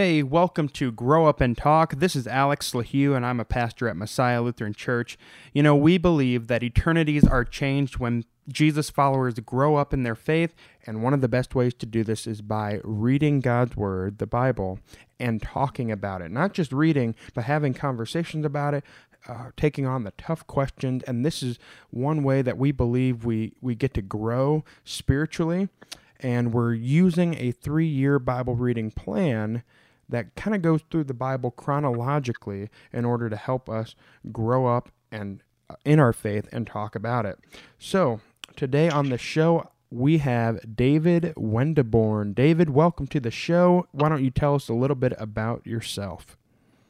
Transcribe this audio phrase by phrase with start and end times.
[0.00, 1.96] Hey, welcome to Grow Up and Talk.
[1.96, 5.18] This is Alex LaHue, and I'm a pastor at Messiah Lutheran Church.
[5.52, 10.14] You know, we believe that eternities are changed when Jesus followers grow up in their
[10.14, 10.54] faith,
[10.86, 14.26] and one of the best ways to do this is by reading God's Word, the
[14.28, 14.78] Bible,
[15.18, 16.30] and talking about it.
[16.30, 18.84] Not just reading, but having conversations about it,
[19.26, 21.02] uh, taking on the tough questions.
[21.08, 21.58] And this is
[21.90, 25.70] one way that we believe we, we get to grow spiritually.
[26.20, 29.64] And we're using a three year Bible reading plan
[30.08, 33.94] that kind of goes through the Bible chronologically in order to help us
[34.32, 37.38] grow up and uh, in our faith and talk about it.
[37.78, 38.20] So,
[38.56, 42.34] today on the show, we have David Wendeborn.
[42.34, 43.86] David, welcome to the show.
[43.92, 46.36] Why don't you tell us a little bit about yourself?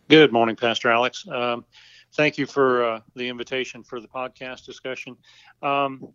[0.09, 1.27] Good morning, Pastor Alex.
[1.29, 1.65] Um,
[2.15, 5.17] thank you for uh, the invitation for the podcast discussion.
[5.63, 6.09] Um,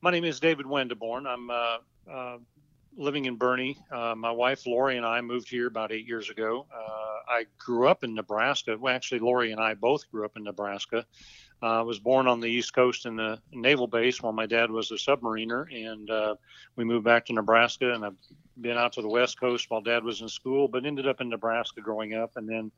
[0.00, 1.26] my name is David Wendeborn.
[1.26, 1.76] I'm uh,
[2.10, 2.38] uh,
[2.96, 3.76] living in Boerne.
[3.90, 6.66] Uh, my wife Lori and I moved here about eight years ago.
[6.72, 8.76] Uh, I grew up in Nebraska.
[8.78, 11.06] Well, actually, Lori and I both grew up in Nebraska.
[11.62, 14.70] I uh, was born on the East Coast in the naval base while my dad
[14.70, 16.34] was a submariner, and uh,
[16.76, 17.92] we moved back to Nebraska.
[17.92, 18.16] And I've
[18.60, 21.28] been out to the West Coast while dad was in school, but ended up in
[21.28, 22.72] Nebraska growing up, and then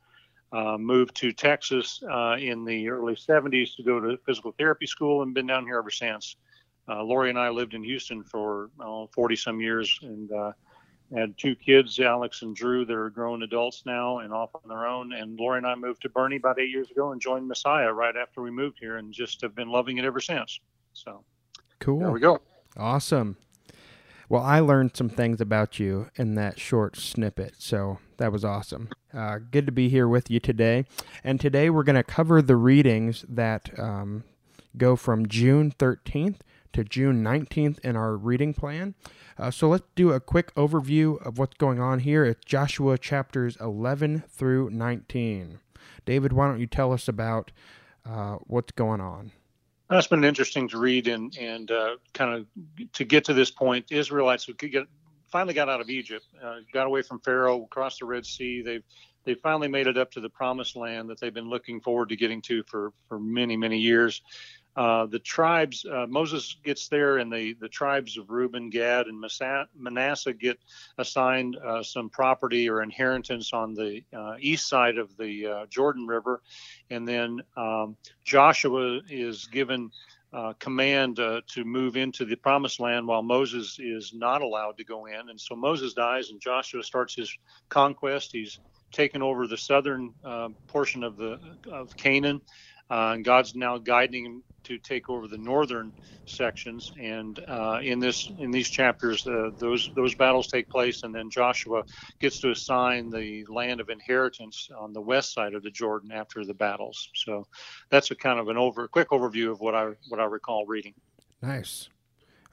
[0.51, 5.33] uh, moved to Texas in the early 70s to go to physical therapy school, and
[5.33, 6.35] been down here ever since.
[6.87, 8.69] Uh, Lori and I lived in Houston for
[9.11, 10.51] 40 some years, and uh,
[11.13, 12.85] had two kids, Alex and Drew.
[12.85, 15.13] They're grown adults now and off on their own.
[15.13, 18.15] And Lori and I moved to Boerne about eight years ago and joined Messiah right
[18.15, 20.59] after we moved here, and just have been loving it ever since.
[20.93, 21.23] So,
[21.79, 21.99] cool.
[21.99, 22.41] There we go.
[22.77, 23.37] Awesome.
[24.27, 28.89] Well, I learned some things about you in that short snippet, so that was awesome.
[29.13, 30.85] Uh, good to be here with you today.
[31.23, 34.23] And today we're going to cover the readings that um,
[34.77, 36.39] go from June 13th
[36.75, 38.95] to June 19th in our reading plan.
[39.37, 42.25] Uh, so let's do a quick overview of what's going on here.
[42.25, 45.59] It's Joshua chapters 11 through 19.
[46.05, 47.51] David, why don't you tell us about
[48.05, 49.31] uh, what's going on?
[49.89, 53.85] That's been interesting to read and and uh, kind of to get to this point.
[53.91, 54.87] Israelites could get
[55.31, 58.63] finally got out of Egypt, uh, got away from Pharaoh, crossed the Red Sea.
[58.63, 58.83] They've
[59.25, 62.15] they finally made it up to the promised land that they've been looking forward to
[62.15, 64.21] getting to for for many many years.
[64.75, 69.23] Uh, the tribes, uh, Moses gets there, and the, the tribes of Reuben, Gad, and
[69.73, 70.59] Manasseh get
[70.97, 76.07] assigned uh, some property or inheritance on the uh, east side of the uh, Jordan
[76.07, 76.41] River.
[76.89, 79.91] And then um, Joshua is given
[80.33, 85.05] uh, command to move into the promised land while Moses is not allowed to go
[85.05, 85.29] in.
[85.29, 87.33] And so Moses dies, and Joshua starts his
[87.69, 88.31] conquest.
[88.33, 88.59] He's
[88.91, 90.13] taken over the southern
[90.67, 91.39] portion of the
[91.71, 92.41] of Canaan.
[92.89, 95.91] Uh, and God's now guiding him to take over the northern
[96.25, 96.91] sections.
[96.99, 101.29] And uh, in this in these chapters, uh, those those battles take place, and then
[101.29, 101.83] Joshua
[102.19, 106.45] gets to assign the land of inheritance on the west side of the Jordan after
[106.45, 107.09] the battles.
[107.15, 107.47] So
[107.89, 110.93] that's a kind of an over quick overview of what I what I recall reading.
[111.41, 111.89] Nice.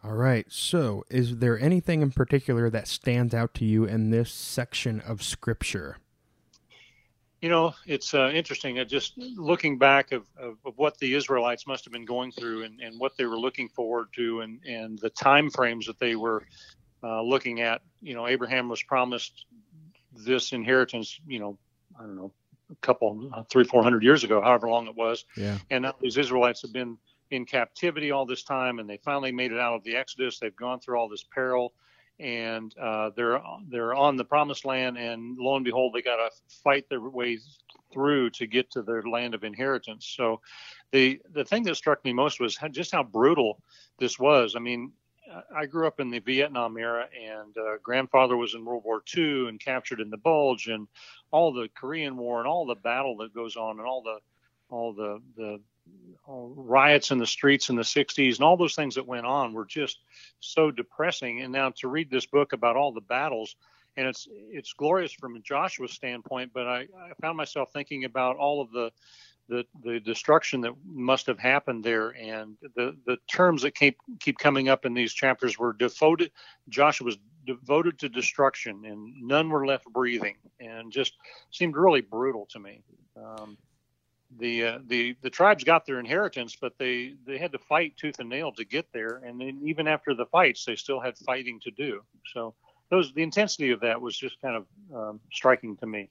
[0.05, 0.47] All right.
[0.49, 5.23] So, is there anything in particular that stands out to you in this section of
[5.23, 5.99] Scripture?
[7.43, 8.79] You know, it's uh, interesting.
[8.79, 12.63] Uh, just looking back of, of, of, what the Israelites must have been going through
[12.63, 16.15] and, and what they were looking forward to and, and the time frames that they
[16.15, 16.45] were
[17.03, 17.83] uh, looking at.
[18.01, 19.47] You know, Abraham was promised
[20.15, 21.59] this inheritance, you know,
[21.99, 22.33] I don't know,
[22.71, 25.25] a couple, uh, three, four hundred years ago, however long it was.
[25.37, 25.59] Yeah.
[25.69, 26.97] And now these Israelites have been
[27.33, 30.39] in captivity all this time and they finally made it out of the Exodus.
[30.39, 31.73] They've gone through all this peril
[32.19, 36.31] and uh, they're they're on the promised land, and lo and behold, they got to
[36.63, 37.39] fight their way
[37.93, 40.13] through to get to their land of inheritance.
[40.17, 40.41] So,
[40.93, 43.63] the the thing that struck me most was how, just how brutal
[43.99, 44.55] this was.
[44.57, 44.93] I mean,
[45.55, 49.49] I grew up in the Vietnam era, and uh, grandfather was in World War II
[49.49, 50.89] and captured in the Bulge, and
[51.31, 54.19] all the Korean War and all the battle that goes on, and all the
[54.69, 55.61] all the the
[56.27, 59.65] riots in the streets in the 60s and all those things that went on were
[59.65, 59.99] just
[60.41, 61.43] so depressing.
[61.43, 63.57] And now to read this book about all the battles,
[63.97, 68.61] and it's it's glorious from Joshua's standpoint, but I, I found myself thinking about all
[68.61, 68.91] of the
[69.49, 74.39] the, the destruction that must have happened there and the, the terms that keep keep
[74.39, 76.31] coming up in these chapters were devoted
[76.69, 81.15] Joshua was devoted to destruction and none were left breathing and just
[81.51, 82.83] seemed really brutal to me
[83.17, 83.59] um,
[84.39, 88.19] the uh, the the tribes got their inheritance, but they they had to fight tooth
[88.19, 91.61] and nail to get there, and then even after the fights, they still had fighting
[91.61, 92.03] to do.
[92.33, 92.55] So
[92.91, 96.09] those the intensity of that was just kind of um, striking to me.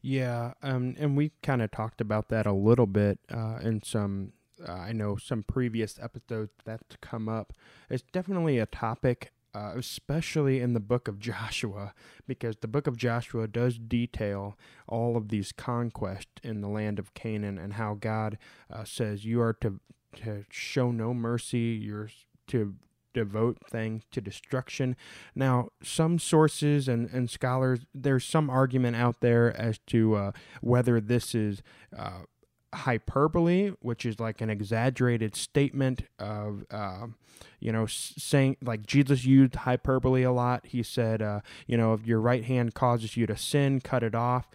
[0.00, 4.32] Yeah, um, and we kind of talked about that a little bit uh, in some.
[4.66, 7.52] Uh, I know some previous episodes that's come up.
[7.88, 11.94] It's definitely a topic uh, especially in the book of Joshua,
[12.26, 14.56] because the book of Joshua does detail
[14.86, 18.38] all of these conquests in the land of Canaan and how God
[18.72, 19.80] uh, says you are to
[20.16, 22.10] to show no mercy, you're
[22.48, 22.76] to
[23.14, 24.96] devote things to destruction.
[25.34, 31.00] Now, some sources and, and scholars, there's some argument out there as to uh, whether
[31.00, 31.62] this is
[31.96, 32.22] uh,
[32.74, 37.06] hyperbole, which is like an exaggerated statement of, uh,
[37.60, 40.66] you know, saying like Jesus used hyperbole a lot.
[40.66, 44.14] He said, uh, you know, if your right hand causes you to sin, cut it
[44.14, 44.48] off.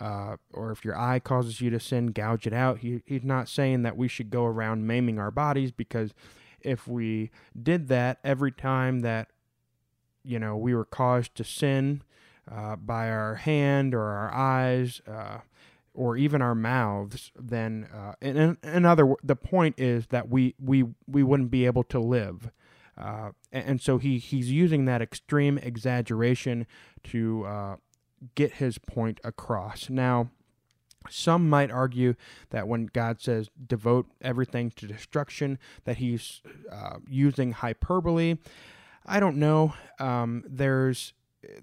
[0.00, 2.78] Uh, or if your eye causes you to sin, gouge it out.
[2.78, 6.14] He, he's not saying that we should go around maiming our bodies because
[6.62, 7.30] if we
[7.60, 9.28] did that every time that,
[10.24, 12.02] you know, we were caused to sin
[12.50, 15.40] uh, by our hand or our eyes, uh,
[15.94, 20.84] or even our mouths, then uh, in, in other the point is that we we
[21.06, 22.50] we wouldn't be able to live.
[22.96, 26.66] Uh, and, so he he's using that extreme exaggeration
[27.02, 27.76] to uh,
[28.34, 29.88] get his point across.
[29.88, 30.30] Now,
[31.08, 32.14] some might argue
[32.50, 38.36] that when God says devote everything to destruction, that he's uh, using hyperbole.
[39.06, 39.74] I don't know.
[39.98, 41.14] Um, there's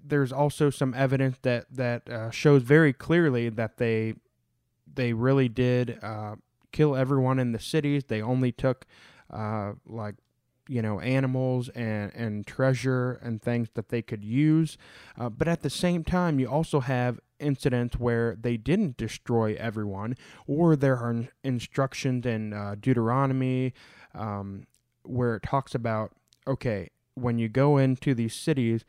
[0.04, 4.14] there's also some evidence that that uh, shows very clearly that they
[4.92, 6.36] they really did uh,
[6.72, 8.04] kill everyone in the cities.
[8.04, 8.86] They only took
[9.30, 10.16] uh, like
[10.68, 14.76] you know animals and and treasure and things that they could use.
[15.18, 20.16] Uh, but at the same time, you also have incidents where they didn't destroy everyone,
[20.46, 23.72] or there are instructions in uh, Deuteronomy
[24.14, 24.66] um,
[25.04, 26.12] where it talks about
[26.46, 28.84] okay, when you go into these cities,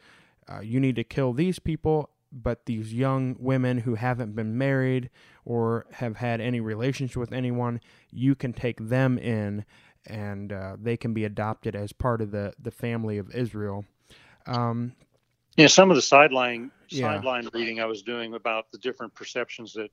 [0.50, 5.10] uh, you need to kill these people but these young women who haven't been married
[5.46, 7.82] or have had any relationship with anyone,
[8.12, 9.66] you can take them in
[10.06, 13.86] and uh, they can be adopted as part of the, the family of Israel.
[14.46, 14.94] Um,
[15.58, 17.08] yeah, some of the sideline yeah.
[17.08, 19.92] sideline reading I was doing about the different perceptions that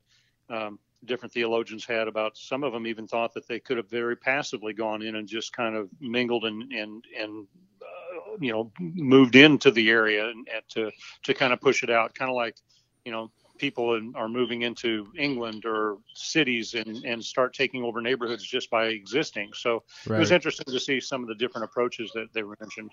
[0.48, 4.16] um, different theologians had about some of them even thought that they could have very
[4.16, 7.46] passively gone in and just kind of mingled and and and
[8.40, 10.90] you know moved into the area and, and to
[11.24, 12.56] to kind of push it out, kind of like
[13.04, 18.00] you know people in, are moving into England or cities and, and start taking over
[18.00, 19.50] neighborhoods just by existing.
[19.54, 20.16] So right.
[20.16, 22.90] it was interesting to see some of the different approaches that they were mentioned.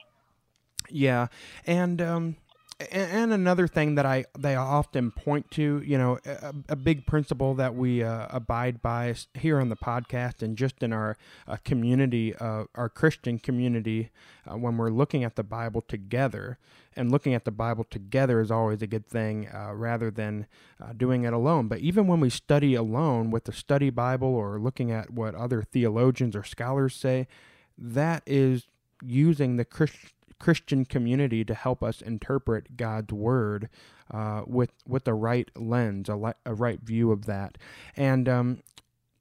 [0.90, 1.28] Yeah,
[1.66, 2.36] and um,
[2.92, 7.54] and another thing that I they often point to, you know, a, a big principle
[7.56, 11.18] that we uh, abide by here on the podcast and just in our
[11.48, 14.10] uh, community, uh, our Christian community,
[14.50, 16.58] uh, when we're looking at the Bible together.
[16.96, 20.46] And looking at the Bible together is always a good thing, uh, rather than
[20.80, 21.68] uh, doing it alone.
[21.68, 25.64] But even when we study alone with the study Bible or looking at what other
[25.64, 27.28] theologians or scholars say,
[27.80, 28.68] that is
[29.04, 33.70] using the Christian Christian community to help us interpret God's word
[34.12, 37.58] uh, with with the right lens, a, li- a right view of that.
[37.96, 38.60] And um,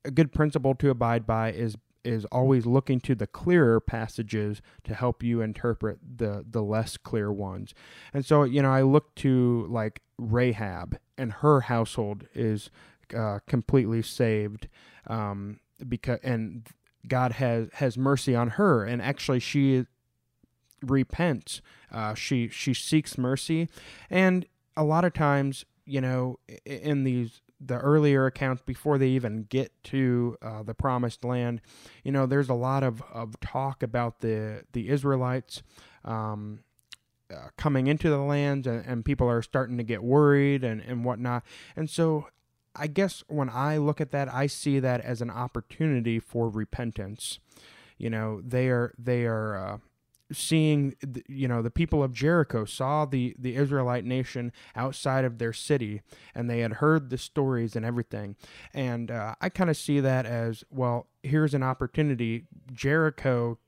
[0.05, 4.95] a good principle to abide by is is always looking to the clearer passages to
[4.95, 7.75] help you interpret the the less clear ones.
[8.13, 12.71] And so, you know, I look to like Rahab and her household is
[13.17, 14.69] uh, completely saved
[15.07, 16.67] um, because and
[17.07, 19.87] God has has mercy on her and actually she
[20.83, 21.61] repents.
[21.91, 23.69] Uh, she she seeks mercy,
[24.11, 24.47] and
[24.77, 29.71] a lot of times, you know, in these the earlier accounts before they even get
[29.85, 31.61] to uh, the promised land,
[32.03, 35.63] you know, there's a lot of, of talk about the the Israelites.
[36.05, 36.61] Um,
[37.33, 41.03] uh, coming into the land and, and, people are starting to get worried and, and
[41.03, 41.43] whatnot.
[41.75, 42.27] And so
[42.75, 47.39] I guess when I look at that, I see that as an opportunity for repentance.
[47.99, 49.79] You know, they are they are uh,
[50.33, 50.95] seeing
[51.29, 56.03] you know the people of Jericho saw the the Israelite nation outside of their city
[56.35, 58.37] and they had heard the stories and everything.
[58.75, 62.45] And uh, I kind of see that as well here's an opportunity.
[62.73, 63.59] Jericho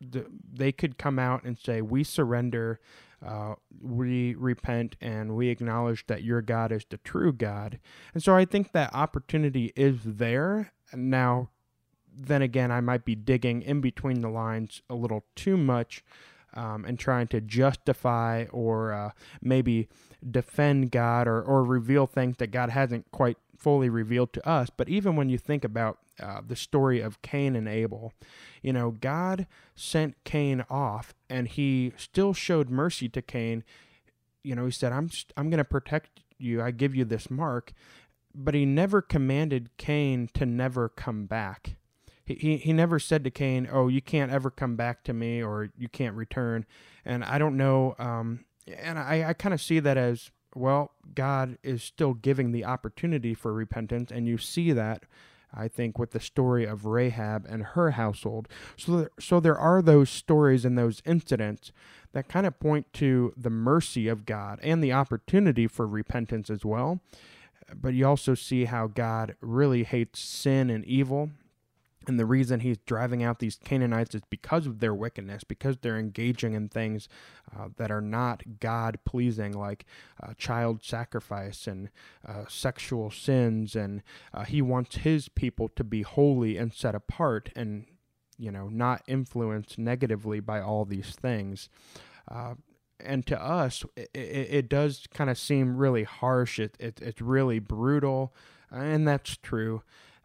[0.00, 2.80] the, they could come out and say we surrender
[3.24, 7.78] uh, we repent and we acknowledge that your God is the true God.
[8.12, 10.72] And so I think that opportunity is there.
[10.92, 11.48] Now
[12.16, 16.04] then again, I might be digging in between the lines a little too much
[16.54, 19.10] um, and trying to justify or uh,
[19.42, 19.88] maybe
[20.28, 24.70] defend God or, or reveal things that God hasn't quite fully revealed to us.
[24.74, 28.12] But even when you think about uh, the story of Cain and Abel,
[28.62, 33.64] you know, God sent Cain off and he still showed mercy to Cain.
[34.42, 36.62] You know, he said, I'm, I'm going to protect you.
[36.62, 37.72] I give you this mark.
[38.36, 41.76] But he never commanded Cain to never come back
[42.26, 45.70] he, he never said to Cain, "Oh, you can't ever come back to me, or
[45.76, 46.64] you can't return."
[47.04, 50.92] And I don't know, um, and I, I kind of see that as well.
[51.14, 55.04] God is still giving the opportunity for repentance, and you see that.
[55.56, 58.48] I think with the story of Rahab and her household.
[58.76, 61.70] So, there, so there are those stories and those incidents
[62.12, 66.64] that kind of point to the mercy of God and the opportunity for repentance as
[66.64, 66.98] well.
[67.72, 71.30] But you also see how God really hates sin and evil
[72.06, 75.98] and the reason he's driving out these Canaanites is because of their wickedness, because they're
[75.98, 77.08] engaging in things
[77.54, 79.84] uh, that are not God pleasing, like
[80.22, 81.90] uh, child sacrifice and
[82.26, 83.74] uh, sexual sins.
[83.74, 87.86] And uh, he wants his people to be holy and set apart and,
[88.38, 91.68] you know, not influenced negatively by all these things.
[92.30, 92.54] Uh,
[93.00, 96.58] and to us, it, it, does kind of seem really harsh.
[96.58, 98.32] It, it, it's really brutal,
[98.70, 99.82] and that's true.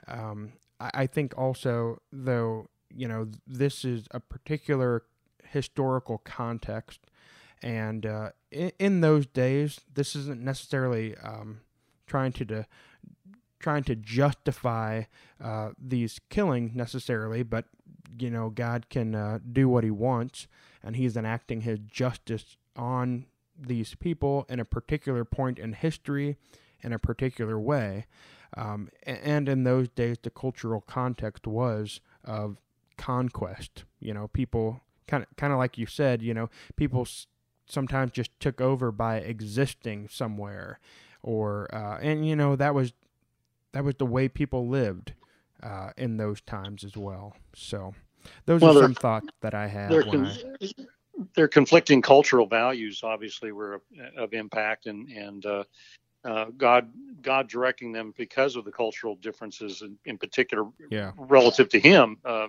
[0.07, 5.03] Um, I think also, though, you know, this is a particular
[5.43, 7.01] historical context.
[7.62, 11.62] And uh, in, in, those days, this isn't necessarily um,
[12.07, 12.65] trying to, to
[13.59, 15.03] trying to justify
[15.43, 17.65] uh, these killings necessarily, but
[18.17, 20.48] you know God can uh, do what He wants,
[20.81, 23.25] and He's enacting His justice on
[23.57, 26.38] these people in a particular point in history,
[26.81, 28.05] in a particular way.
[28.58, 32.58] Um, and in those days, the cultural context was of
[32.98, 33.86] conquest.
[34.00, 36.22] You know, people kind of kind of like you said.
[36.22, 37.27] You know, people s-
[37.68, 40.79] sometimes just took over by existing somewhere,
[41.22, 42.94] or uh, and you know that was
[43.72, 45.13] that was the way people lived
[45.62, 47.36] uh, in those times as well.
[47.56, 47.94] So
[48.46, 49.89] those well, are some thoughts that I had.
[50.10, 50.25] Con-
[50.62, 50.70] I...
[51.36, 53.82] Their conflicting cultural values obviously were of,
[54.18, 55.63] of impact, and and uh,
[56.23, 56.89] uh, God
[57.21, 61.11] God directing them because of the cultural differences, in, in particular, yeah.
[61.17, 62.17] relative to Him.
[62.23, 62.47] Uh,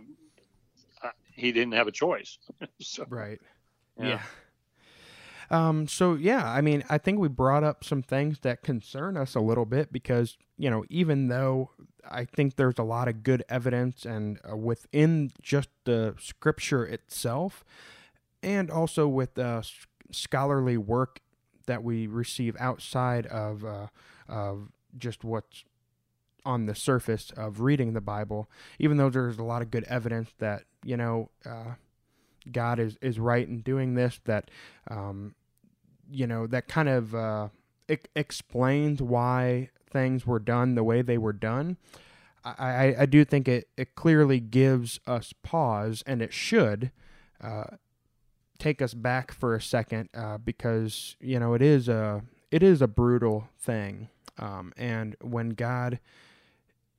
[1.41, 2.39] he didn't have a choice.
[2.81, 3.41] so, right.
[3.99, 4.07] Yeah.
[4.07, 4.21] yeah.
[5.51, 9.35] Um, so yeah, I mean, I think we brought up some things that concern us
[9.35, 11.71] a little bit because you know, even though
[12.09, 17.65] I think there's a lot of good evidence and uh, within just the scripture itself,
[18.45, 19.63] and also with uh,
[20.13, 21.21] scholarly work
[21.71, 23.87] that we receive outside of uh,
[24.29, 25.65] of just what's
[26.45, 28.51] on the surface of reading the Bible,
[28.81, 31.75] even though there's a lot of good evidence that you know uh,
[32.51, 34.51] God is is right in doing this, that
[34.91, 35.37] um,
[36.11, 37.49] you know that kind of uh,
[38.17, 41.77] explains why things were done the way they were done.
[42.43, 46.91] I, I, do think it, it clearly gives us pause, and it should,
[47.39, 47.77] uh,
[48.61, 52.83] take us back for a second uh, because you know it is a it is
[52.83, 55.99] a brutal thing, um, and when God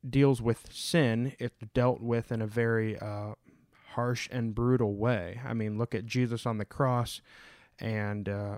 [0.08, 3.36] deals with sin, it's dealt with in a very uh,
[3.90, 5.40] harsh and brutal way.
[5.46, 7.22] I mean, look at Jesus on the cross,
[7.80, 8.58] and uh,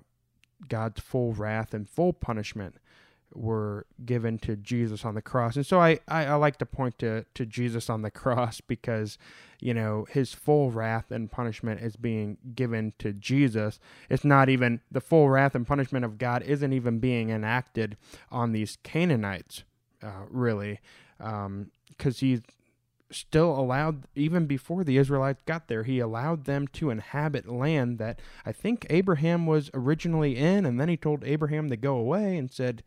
[0.68, 2.76] God's full wrath and full punishment
[3.36, 5.56] were given to Jesus on the cross.
[5.56, 9.18] And so I, I, I, like to point to, to Jesus on the cross because,
[9.60, 13.80] you know, his full wrath and punishment is being given to Jesus.
[14.10, 17.98] It's not even the full wrath and punishment of God isn't even being enacted
[18.32, 19.64] on these Canaanites,
[20.02, 20.80] uh, really,
[21.18, 21.72] because um,
[22.16, 22.42] he's
[23.14, 28.20] still allowed, even before the Israelites got there, he allowed them to inhabit land that
[28.46, 30.66] I think Abraham was originally in.
[30.66, 32.84] And then he told Abraham to go away and said,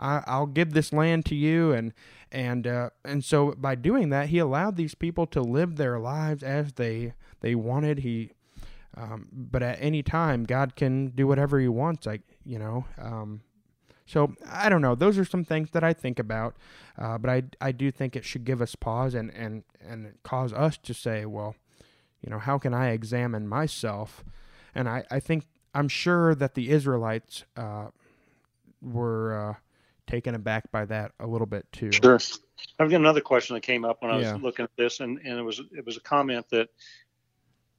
[0.00, 1.92] I, will give this land to you, and
[2.32, 6.42] and uh, and so by doing that, he allowed these people to live their lives
[6.42, 8.00] as they they wanted.
[8.00, 8.32] He,
[8.96, 12.06] um, but at any time, God can do whatever He wants.
[12.06, 12.86] Like you know.
[12.98, 13.42] Um,
[14.06, 14.96] so I don't know.
[14.96, 16.56] Those are some things that I think about,
[16.98, 20.52] uh, but I I do think it should give us pause and and and cause
[20.52, 21.54] us to say, well,
[22.20, 24.24] you know, how can I examine myself?
[24.74, 27.88] And I I think I'm sure that the Israelites uh,
[28.82, 29.54] were uh,
[30.10, 31.92] taken aback by that a little bit too.
[31.92, 32.18] Sure.
[32.78, 34.38] I've got another question that came up when I was yeah.
[34.40, 36.68] looking at this, and, and it was it was a comment that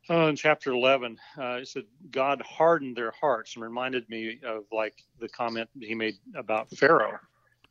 [0.10, 4.64] uh, in chapter 11 uh, it said God hardened their hearts and reminded me of
[4.72, 7.20] like the comment he made about Pharaoh, right.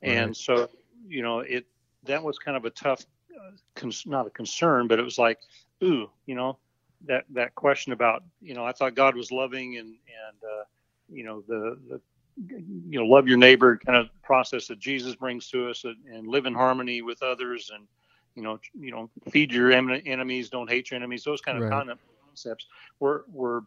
[0.02, 0.68] and so
[1.08, 1.66] you know it
[2.04, 5.38] that was kind of a tough, uh, cons- not a concern, but it was like,
[5.82, 6.58] ooh, you know,
[7.06, 10.64] that that question about you know I thought God was loving and and uh,
[11.08, 12.00] you know the the
[12.48, 16.26] you know love your neighbor kind of process that Jesus brings to us and, and
[16.26, 17.86] live in harmony with others and
[18.34, 21.98] you know you know feed your enemies don't hate your enemies those kind of right.
[22.24, 22.66] concepts
[22.98, 23.62] we're we're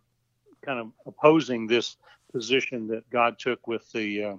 [0.66, 1.98] kind of opposing this
[2.32, 4.36] position that God took with the uh,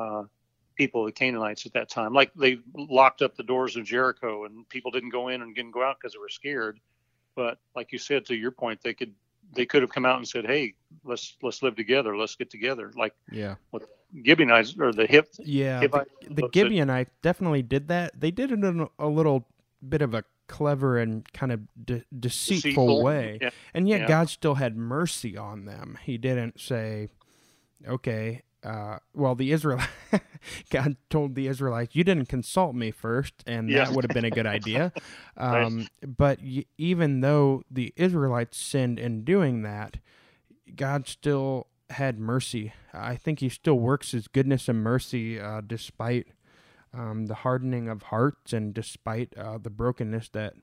[0.00, 0.24] uh,
[0.76, 2.12] people, the Canaanites at that time.
[2.12, 5.72] Like they locked up the doors of Jericho and people didn't go in and didn't
[5.72, 6.78] go out because they were scared.
[7.34, 9.14] But like you said, to your point, they could
[9.52, 12.16] they could have come out and said, "Hey, let's let's live together.
[12.16, 13.82] Let's get together." Like yeah, what
[14.24, 15.28] Gibeonites or the hip.
[15.38, 18.18] Yeah, the, the Gibeonites definitely did that.
[18.18, 19.46] They did it in a little
[19.86, 23.50] bit of a clever and kind of de- deceitful, deceitful, way, yeah.
[23.74, 24.08] and yet yeah.
[24.08, 25.98] God still had mercy on them.
[26.02, 27.08] He didn't say,
[27.86, 29.80] "Okay, uh, well, the Israel
[30.70, 33.84] God told the Israelites, "You didn't consult me first, and yeah.
[33.84, 34.92] that would have been a good idea."
[35.36, 36.16] Um, right.
[36.18, 39.96] But y- even though the Israelites sinned in doing that,
[40.76, 42.74] God still had mercy.
[42.92, 46.26] I think He still works His goodness and mercy uh, despite
[46.92, 50.54] um, the hardening of hearts and despite uh, the brokenness that,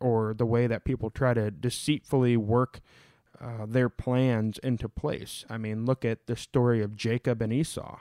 [0.00, 2.80] or the way that people try to deceitfully work
[3.40, 5.44] uh, their plans into place.
[5.48, 7.98] I mean, look at the story of Jacob and Esau.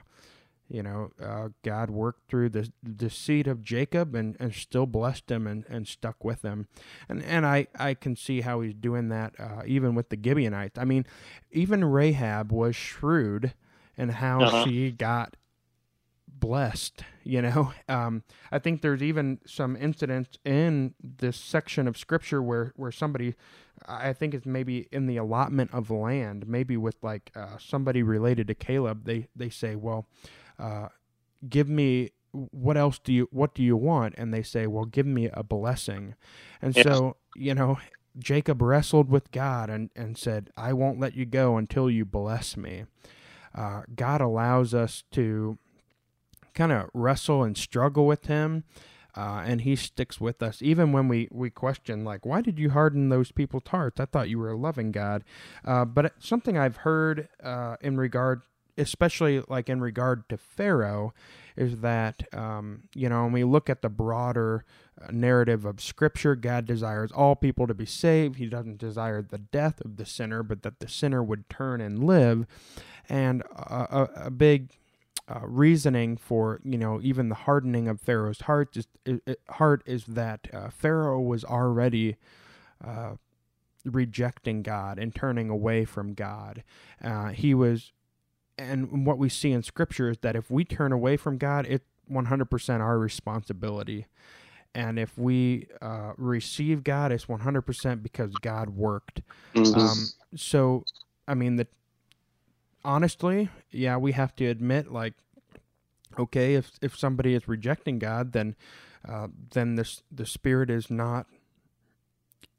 [0.70, 5.30] You know, uh, God worked through the the seed of Jacob and, and still blessed
[5.30, 6.68] him and, and stuck with him.
[7.10, 10.80] And and I, I can see how he's doing that uh, even with the Gibeonites.
[10.80, 11.06] I mean,
[11.52, 13.54] even Rahab was shrewd
[13.98, 14.64] in how uh-huh.
[14.64, 15.36] she got
[16.28, 22.42] blessed you know um, i think there's even some incidents in this section of scripture
[22.42, 23.36] where where somebody
[23.88, 28.48] i think it's maybe in the allotment of land maybe with like uh, somebody related
[28.48, 30.08] to caleb they they say well
[30.60, 30.88] uh,
[31.50, 35.06] give me what else do you what do you want and they say well give
[35.06, 36.16] me a blessing
[36.62, 36.86] and yes.
[36.86, 37.78] so you know
[38.18, 42.56] jacob wrestled with god and and said i won't let you go until you bless
[42.56, 42.86] me
[43.54, 45.58] uh, god allows us to
[46.54, 48.64] kind of wrestle and struggle with him.
[49.16, 52.70] Uh, and he sticks with us even when we, we question like why did you
[52.70, 54.00] harden those people's hearts?
[54.00, 55.24] I thought you were a loving god.
[55.66, 58.42] Uh, but something i've heard uh, in regard
[58.78, 61.14] especially like in regard to pharaoh
[61.58, 64.64] is that um, you know when we look at the broader
[65.02, 68.38] uh, narrative of scripture god desires all people to be saved.
[68.38, 72.04] He doesn't desire the death of the sinner but that the sinner would turn and
[72.04, 72.46] live.
[73.10, 74.70] And a, a, a big
[75.32, 78.88] uh, reasoning for you know even the hardening of Pharaoh's heart is,
[79.50, 82.18] heart is that uh, Pharaoh was already
[82.86, 83.16] uh,
[83.86, 86.64] rejecting God and turning away from God.
[87.04, 87.92] Uh, he was,
[88.58, 91.86] and what we see in Scripture is that if we turn away from God, it's
[92.12, 94.06] 100% our responsibility.
[94.74, 99.22] And if we uh, receive God, it's 100% because God worked.
[99.54, 99.80] Mm-hmm.
[99.80, 100.86] Um, so,
[101.28, 101.68] I mean, the
[102.84, 105.14] honestly, yeah, we have to admit, like,
[106.18, 108.56] okay, if if somebody is rejecting God, then
[109.08, 111.28] uh, then this the spirit is not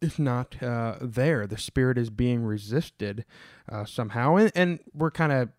[0.01, 1.47] is not uh, there.
[1.47, 3.25] The spirit is being resisted
[3.71, 5.51] uh, somehow, and, and we're kind of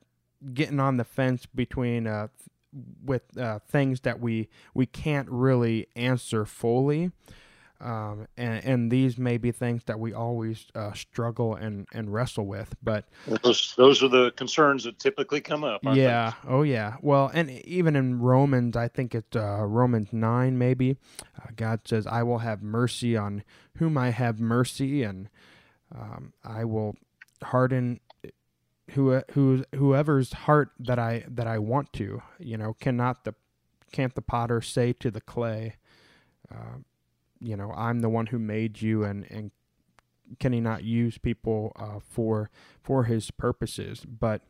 [0.53, 2.27] getting on the fence between uh,
[3.03, 7.11] with uh, things that we we can't really answer fully.
[7.83, 12.45] Um, and, and these may be things that we always uh, struggle and, and wrestle
[12.45, 12.73] with.
[12.81, 13.05] But
[13.43, 15.81] those those are the concerns that typically come up.
[15.83, 16.31] Yeah.
[16.43, 16.49] They?
[16.49, 16.95] Oh yeah.
[17.01, 20.95] Well, and even in Romans, I think it's uh, Romans nine maybe.
[21.37, 23.43] Uh, God says, "I will have mercy on
[23.77, 25.29] whom I have mercy, and
[25.93, 26.95] um, I will
[27.43, 27.99] harden."
[28.91, 33.33] Who, who whoever's heart that I that I want to, you know, cannot the
[33.91, 35.77] can't the potter say to the clay,
[36.51, 36.79] uh,
[37.43, 39.51] you know, I'm the one who made you, and and
[40.39, 42.49] can he not use people uh, for
[42.81, 44.05] for his purposes?
[44.05, 44.41] But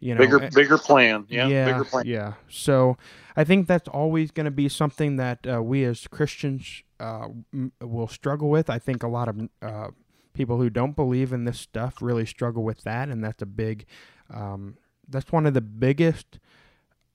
[0.00, 2.04] you know, bigger bigger plan, yeah, yeah, bigger plan.
[2.06, 2.34] yeah.
[2.48, 2.96] So
[3.36, 7.72] I think that's always going to be something that uh, we as Christians uh, m-
[7.80, 8.68] will struggle with.
[8.68, 9.88] I think a lot of uh,
[10.34, 13.86] people who don't believe in this stuff really struggle with that, and that's a big.
[14.32, 14.76] Um,
[15.08, 16.38] that's one of the biggest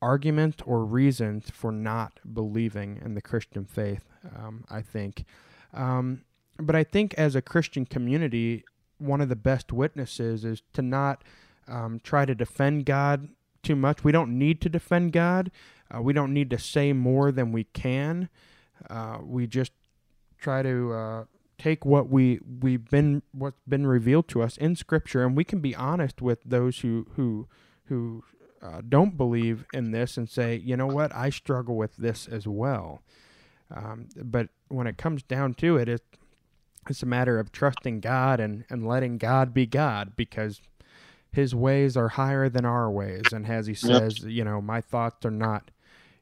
[0.02, 5.26] argument or reasons for not believing in the Christian faith, um, I think.
[5.74, 6.24] Um,
[6.58, 8.64] but I think as a Christian community,
[8.98, 11.24] one of the best witnesses is to not
[11.68, 13.30] um, try to defend God
[13.64, 14.04] too much.
[14.04, 15.52] We don't need to defend God.
[15.94, 18.30] Uh, we don't need to say more than we can.
[18.90, 19.72] Uh, we just
[20.38, 21.24] try to uh,
[21.58, 25.60] take what we we've been what's been revealed to us in Scripture, and we can
[25.60, 27.48] be honest with those who who
[27.86, 28.24] who
[28.62, 32.48] uh, don't believe in this and say, you know what, I struggle with this as
[32.48, 33.02] well.
[33.74, 36.02] Um, but when it comes down to it, it,
[36.90, 40.62] it's a matter of trusting God and, and letting God be God because
[41.32, 43.24] his ways are higher than our ways.
[43.32, 44.32] And as he says, yep.
[44.32, 45.72] you know, my thoughts are not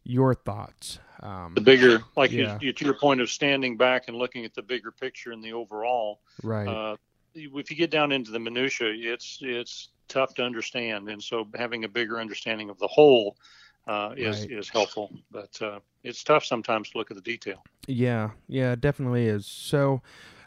[0.04, 1.00] your thoughts.
[1.22, 2.58] Um, the bigger, like yeah.
[2.62, 5.54] you, to your point of standing back and looking at the bigger picture and the
[5.54, 6.22] overall.
[6.44, 6.68] Right.
[6.68, 6.96] Uh,
[7.36, 11.08] if you get down into the minutia, it's it's tough to understand.
[11.10, 13.38] And so having a bigger understanding of the whole
[13.88, 14.52] uh, is Right.
[14.52, 15.12] is helpful.
[15.32, 17.64] But uh, it's tough sometimes to look at the detail.
[17.88, 19.46] Yeah, yeah, it definitely is.
[19.46, 20.02] So,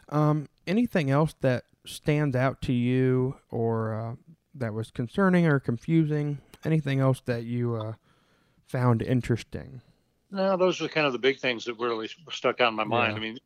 [0.09, 4.15] um, anything else that stands out to you or uh,
[4.55, 6.39] that was concerning or confusing?
[6.63, 7.93] Anything else that you uh,
[8.65, 9.81] found interesting?
[10.31, 13.11] No, those are kind of the big things that really stuck out in my mind.
[13.11, 13.17] Yeah.
[13.17, 13.37] I mean,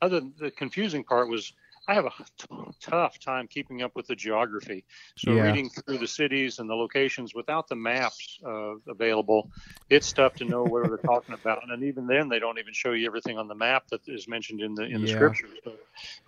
[0.00, 1.52] other the confusing part was
[1.88, 2.46] I have a t-
[2.80, 4.84] tough time keeping up with the geography.
[5.16, 5.42] So Yeah.
[5.42, 9.50] reading through the cities and the locations without the maps uh, available,
[9.90, 11.62] it's tough to know where they're talking about.
[11.68, 14.60] And even then, they don't even show you everything on the map that is mentioned
[14.60, 15.14] in the in the Yeah.
[15.14, 15.48] scripture.
[15.64, 15.72] So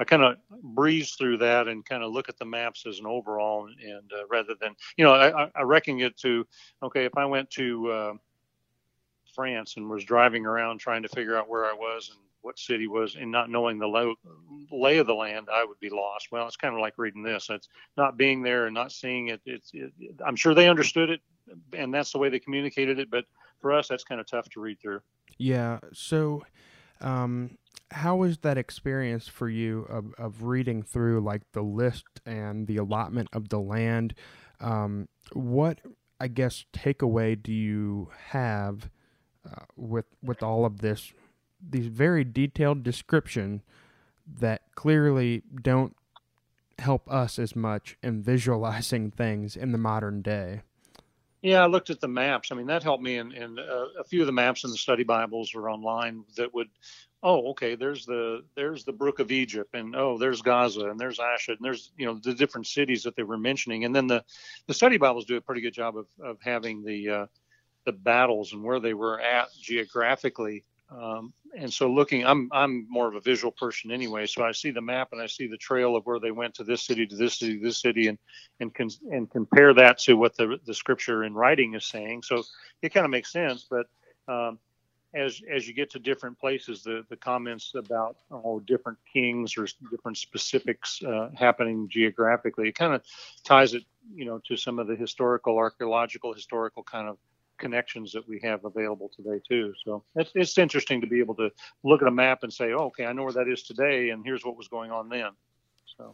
[0.01, 3.07] I kind of breeze through that and kind of look at the maps as an
[3.07, 6.47] overall, and, and uh, rather than you know, I, I- I reckon it to
[6.83, 8.13] okay, if I went to uh,
[9.35, 12.87] France and was driving around trying to figure out where I was and what city
[12.87, 14.15] was and not knowing the
[14.71, 16.29] lay of the land, I would be lost.
[16.31, 17.49] Well, it's kind of like reading this.
[17.51, 19.41] It's not being there and not seeing it.
[19.47, 19.93] It's, it,
[20.25, 21.21] I'm sure they understood it
[21.73, 23.11] and that's the way they communicated it.
[23.11, 23.25] But
[23.61, 25.01] for us, that's kind of tough to read through.
[25.39, 25.79] Yeah.
[25.93, 26.45] So,
[27.01, 27.59] um,
[27.91, 32.77] how was that experience for you of, of reading through like the list and the
[32.77, 34.15] allotment of the land?
[34.61, 35.81] Um, what
[36.21, 38.91] I guess takeaway do you have
[39.47, 41.13] uh, with with all of this?
[41.69, 43.63] These very detailed description
[44.39, 45.97] that clearly don't
[46.79, 50.63] help us as much in visualizing things in the modern day.
[51.45, 52.51] Yeah, I looked at the maps.
[52.51, 53.19] I mean, that helped me.
[53.19, 56.55] And in, uh, a few of the maps in the study Bibles are online that
[56.55, 56.71] would,
[57.23, 61.21] oh, okay, there's the there's the Brook of Egypt, and oh, there's Gaza, and there's
[61.21, 63.85] Ashdod, and there's you know the different cities that they were mentioning.
[63.85, 64.25] And then the
[64.69, 67.27] the study Bibles do a pretty good job of of having the uh,
[67.85, 70.65] the battles and where they were at geographically.
[70.91, 74.27] Um, and so looking, I'm I'm more of a visual person anyway.
[74.27, 76.65] So I see the map and I see the trail of where they went to
[76.65, 78.19] this city, to this city, this city, and
[78.61, 82.23] and con- and compare that to what the the scripture in writing is saying.
[82.23, 82.43] So
[82.83, 83.67] it kind of makes sense.
[83.69, 83.87] But
[84.29, 84.59] um,
[85.15, 89.67] as as you get to different places, the the comments about oh different kings or
[89.91, 93.03] different specifics uh, happening geographically, it kind of
[93.45, 97.17] ties it you know to some of the historical, archaeological, historical kind of
[97.59, 99.73] connections that we have available today too.
[99.85, 101.51] So it's it's interesting to be able to
[101.83, 104.25] look at a map and say, oh, okay, I know where that is today, and
[104.25, 105.31] here's what was going on then.
[105.97, 106.13] So.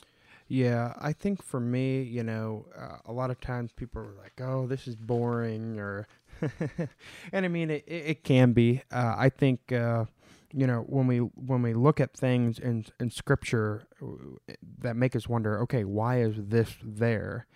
[0.53, 4.41] Yeah, I think for me, you know, uh, a lot of times people are like,
[4.41, 6.09] "Oh, this is boring," or,
[7.33, 8.83] and I mean, it, it can be.
[8.91, 10.07] Uh, I think, uh,
[10.53, 15.15] you know, when we when we look at things in in Scripture uh, that make
[15.15, 17.47] us wonder, okay, why is this there?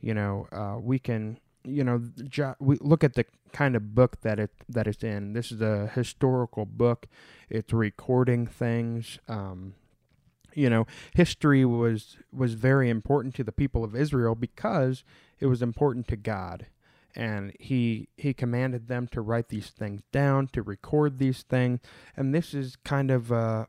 [0.00, 4.20] You know, uh, we can, you know, jo- we look at the kind of book
[4.22, 5.32] that it that it's in.
[5.32, 7.06] This is a historical book.
[7.48, 9.18] It's recording things.
[9.28, 9.74] Um,
[10.54, 15.04] you know history was was very important to the people of Israel because
[15.40, 16.66] it was important to God
[17.14, 21.80] and he he commanded them to write these things down to record these things
[22.16, 23.66] and this is kind of uh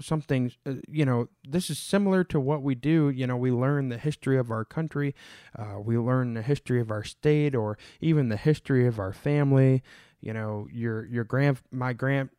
[0.00, 3.88] something uh, you know this is similar to what we do you know we learn
[3.88, 5.14] the history of our country
[5.58, 9.82] uh, we learn the history of our state or even the history of our family.
[10.20, 12.30] You know your your grand my grand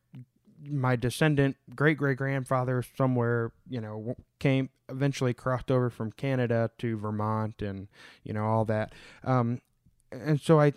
[0.62, 6.98] my descendant great great grandfather somewhere you know came eventually crossed over from Canada to
[6.98, 7.88] Vermont and
[8.24, 8.94] you know all that.
[9.24, 9.62] Um,
[10.12, 10.74] and so I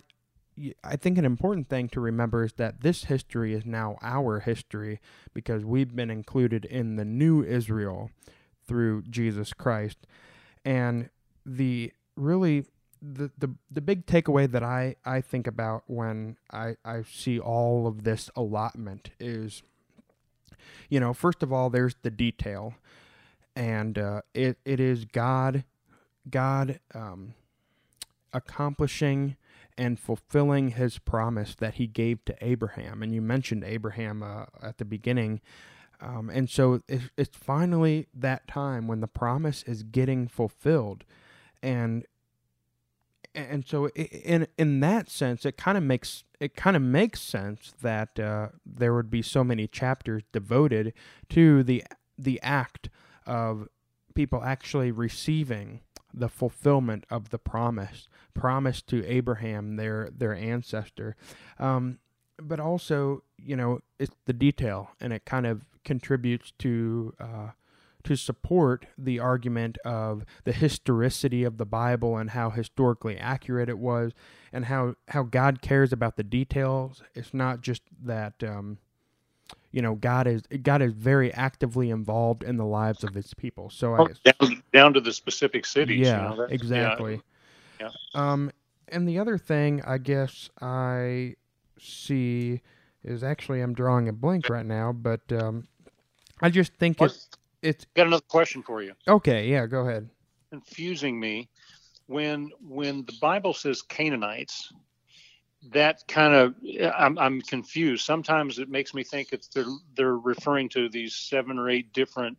[0.83, 4.99] I think an important thing to remember is that this history is now our history
[5.33, 8.11] because we've been included in the new Israel
[8.67, 10.05] through Jesus Christ.
[10.63, 11.09] And
[11.45, 12.65] the really
[13.01, 17.87] the, the the big takeaway that I, I think about when I, I see all
[17.87, 19.63] of this allotment is
[20.89, 22.75] you know, first of all, there's the detail,
[23.55, 25.63] and uh, it it is God,
[26.29, 27.33] God um,
[28.33, 29.35] accomplishing
[29.77, 33.01] and fulfilling His promise that He gave to Abraham.
[33.03, 35.41] And you mentioned Abraham uh, at the beginning,
[36.01, 41.05] um, and so it's, it's finally that time when the promise is getting fulfilled,
[41.61, 42.05] and
[43.35, 47.73] and so in in that sense, it kind of makes it kind of makes sense
[47.81, 50.93] that uh, there would be so many chapters devoted
[51.29, 51.83] to the
[52.17, 52.89] the act
[53.25, 53.67] of
[54.13, 55.81] people actually receiving
[56.13, 61.15] the fulfillment of the promise promised to Abraham, their their ancestor.
[61.59, 61.99] Um,
[62.41, 67.49] but also, you know, it's the detail, and it kind of contributes to uh,
[68.03, 73.77] to support the argument of the historicity of the Bible and how historically accurate it
[73.77, 74.13] was,
[74.51, 77.03] and how how God cares about the details.
[77.15, 78.43] It's not just that.
[78.43, 78.77] Um,
[79.71, 83.69] you know, God is God is very actively involved in the lives of His people.
[83.69, 86.07] So I, down, down to the specific cities.
[86.07, 87.15] yeah, you know, exactly.
[87.15, 87.19] Yeah.
[88.13, 88.51] Um,
[88.87, 91.35] and the other thing, I guess I
[91.79, 92.61] see
[93.03, 95.67] is actually I'm drawing a blank right now, but um,
[96.41, 97.29] I just think it's
[97.61, 98.93] it's got another question for you.
[99.07, 100.09] Okay, yeah, go ahead.
[100.51, 101.49] Confusing me
[102.07, 104.71] when when the Bible says Canaanites,
[105.71, 106.55] that kind of
[106.95, 108.05] I'm I'm confused.
[108.05, 109.65] Sometimes it makes me think it's they're
[109.95, 112.37] they're referring to these seven or eight different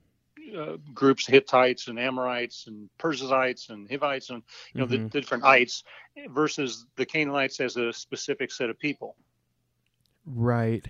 [0.56, 5.04] uh, groups Hittites and Amorites and Perizzites and Hivites and you know mm-hmm.
[5.04, 5.84] the, the, different ites
[6.28, 9.16] versus the Canaanites as a specific set of people.
[10.26, 10.86] Right.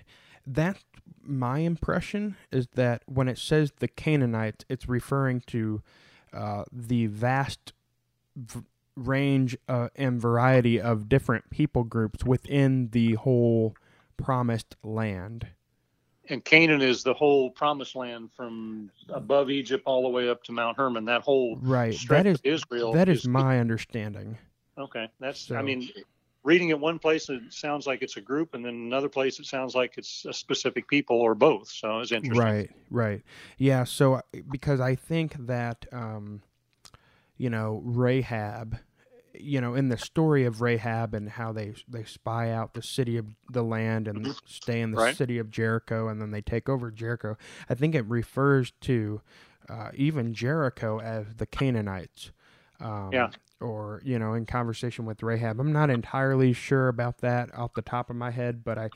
[0.47, 0.77] That
[1.23, 5.81] my impression is that when it says the Canaanites, it's referring to
[6.33, 7.73] uh, the vast
[8.35, 8.61] v-
[8.95, 13.75] range uh, and variety of different people groups within the whole
[14.17, 15.47] promised land
[16.29, 20.51] and Canaan is the whole promised land from above Egypt all the way up to
[20.51, 21.05] Mount Hermon.
[21.05, 22.93] That whole right that is Israel.
[22.93, 24.37] That is, is my understanding.
[24.77, 25.41] Okay, that's.
[25.41, 25.55] So.
[25.55, 25.89] I mean,
[26.43, 29.45] reading it one place it sounds like it's a group, and then another place it
[29.45, 31.67] sounds like it's a specific people or both.
[31.69, 32.43] So it's interesting.
[32.43, 33.21] Right, right,
[33.57, 33.83] yeah.
[33.83, 36.41] So because I think that, um,
[37.37, 38.77] you know, Rahab
[39.39, 43.17] you know, in the story of Rahab and how they they spy out the city
[43.17, 44.31] of the land and mm-hmm.
[44.45, 45.15] stay in the right.
[45.15, 47.37] city of Jericho, and then they take over Jericho.
[47.69, 49.21] I think it refers to
[49.69, 52.31] uh, even Jericho as the Canaanites.
[52.79, 53.29] Um, yeah.
[53.61, 57.81] Or you know, in conversation with Rahab, I'm not entirely sure about that off the
[57.81, 58.89] top of my head, but I,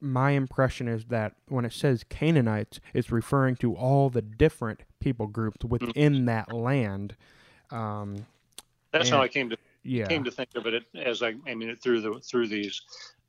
[0.00, 5.26] my impression is that when it says Canaanites, it's referring to all the different people
[5.26, 5.86] groups mm-hmm.
[5.86, 7.16] within that land.
[7.70, 8.26] Um,
[8.92, 10.06] that's and, how I came to yeah.
[10.06, 12.80] came to think of it as I, I mean through the through these.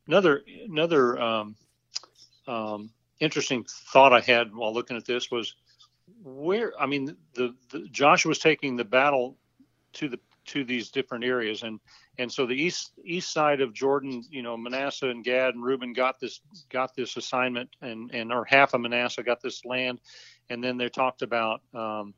[0.07, 1.55] Another another um,
[2.47, 5.55] um, interesting thought I had while looking at this was
[6.23, 9.37] where I mean the, the Joshua was taking the battle
[9.93, 11.79] to the to these different areas and
[12.19, 15.93] and so the east east side of Jordan, you know, Manasseh and Gad and Reuben
[15.93, 19.99] got this got this assignment and and or half of Manasseh got this land,
[20.49, 22.13] and then they talked about um,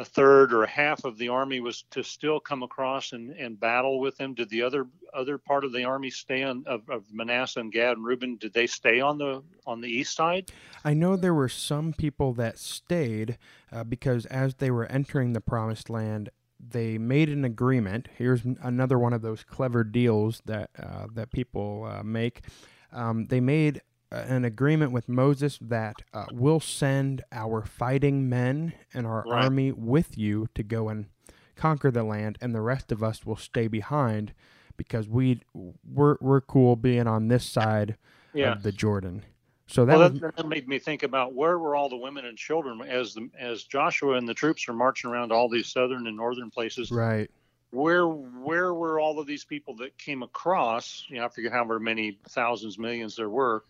[0.00, 3.60] a third or a half of the army was to still come across and, and
[3.60, 4.32] battle with them?
[4.32, 7.98] Did the other other part of the army stay on of, of Manasseh and Gad
[7.98, 8.36] and Reuben?
[8.36, 10.50] Did they stay on the on the east side?
[10.84, 13.36] I know there were some people that stayed
[13.70, 18.08] uh, because as they were entering the promised land, they made an agreement.
[18.16, 22.42] Here's another one of those clever deals that uh, that people uh, make.
[22.92, 29.06] Um, they made an agreement with Moses that uh, we'll send our fighting men and
[29.06, 29.44] our right.
[29.44, 31.06] army with you to go and
[31.56, 34.32] conquer the land, and the rest of us will stay behind
[34.76, 37.96] because we we're we're cool being on this side
[38.32, 38.52] yeah.
[38.52, 39.22] of the Jordan.
[39.66, 42.36] So that, well, that, that, made me think about where were all the women and
[42.36, 46.16] children as the, as Joshua and the troops are marching around all these southern and
[46.16, 46.90] northern places.
[46.90, 47.30] Right.
[47.70, 51.04] Where where were all of these people that came across?
[51.08, 53.62] You know, I forget how many thousands, millions there were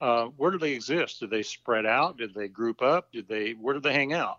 [0.00, 1.20] uh, where do they exist?
[1.20, 2.18] Did they spread out?
[2.18, 3.12] Did they group up?
[3.12, 4.38] Did they where did they hang out?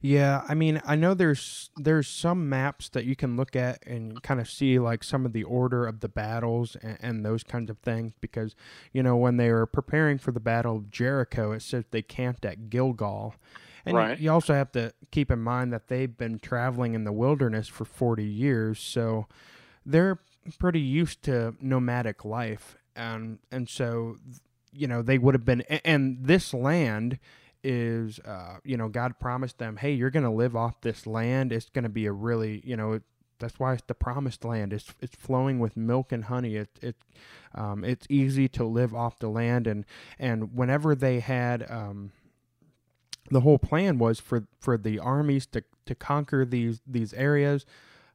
[0.00, 4.22] Yeah, I mean, I know there's there's some maps that you can look at and
[4.22, 7.70] kind of see like some of the order of the battles and, and, those kinds
[7.70, 8.54] of things because
[8.92, 12.44] you know when they were preparing for the battle of Jericho, it says they camped
[12.44, 13.34] at Gilgal.
[13.84, 14.18] And right.
[14.18, 17.84] you also have to keep in mind that they've been traveling in the wilderness for
[17.84, 19.26] 40 years, so
[19.84, 20.18] they're
[20.58, 24.16] pretty used to nomadic life and and so
[24.76, 27.18] you know they would have been and this land
[27.64, 31.52] is uh, you know god promised them hey you're going to live off this land.
[31.52, 33.00] It's going to be a really you know
[33.38, 34.72] that's why it's the promised land.
[34.72, 36.56] It's it's flowing with milk and honey.
[36.56, 36.96] It it
[37.54, 39.66] um, it's easy to live off the land.
[39.66, 39.84] And
[40.18, 42.12] and whenever they had um,
[43.30, 47.66] the whole plan was for for the armies to to conquer these these areas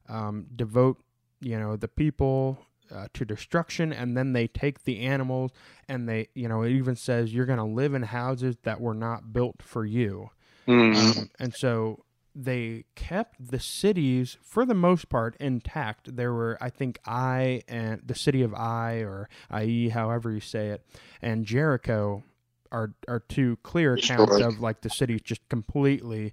[0.08, 0.98] um, devote
[1.40, 2.58] you know the people
[2.94, 5.50] uh, to destruction and then they take the animals
[5.88, 8.94] and they you know it even says you're going to live in houses that were
[8.94, 10.30] not built for you.
[10.66, 11.18] Mm.
[11.18, 16.16] um, and so they kept the cities for the most part intact.
[16.16, 20.68] There were i think i and the city of I or ie however you say
[20.68, 20.86] it
[21.20, 22.22] and jericho
[22.70, 26.32] are are two clear accounts of like the city just completely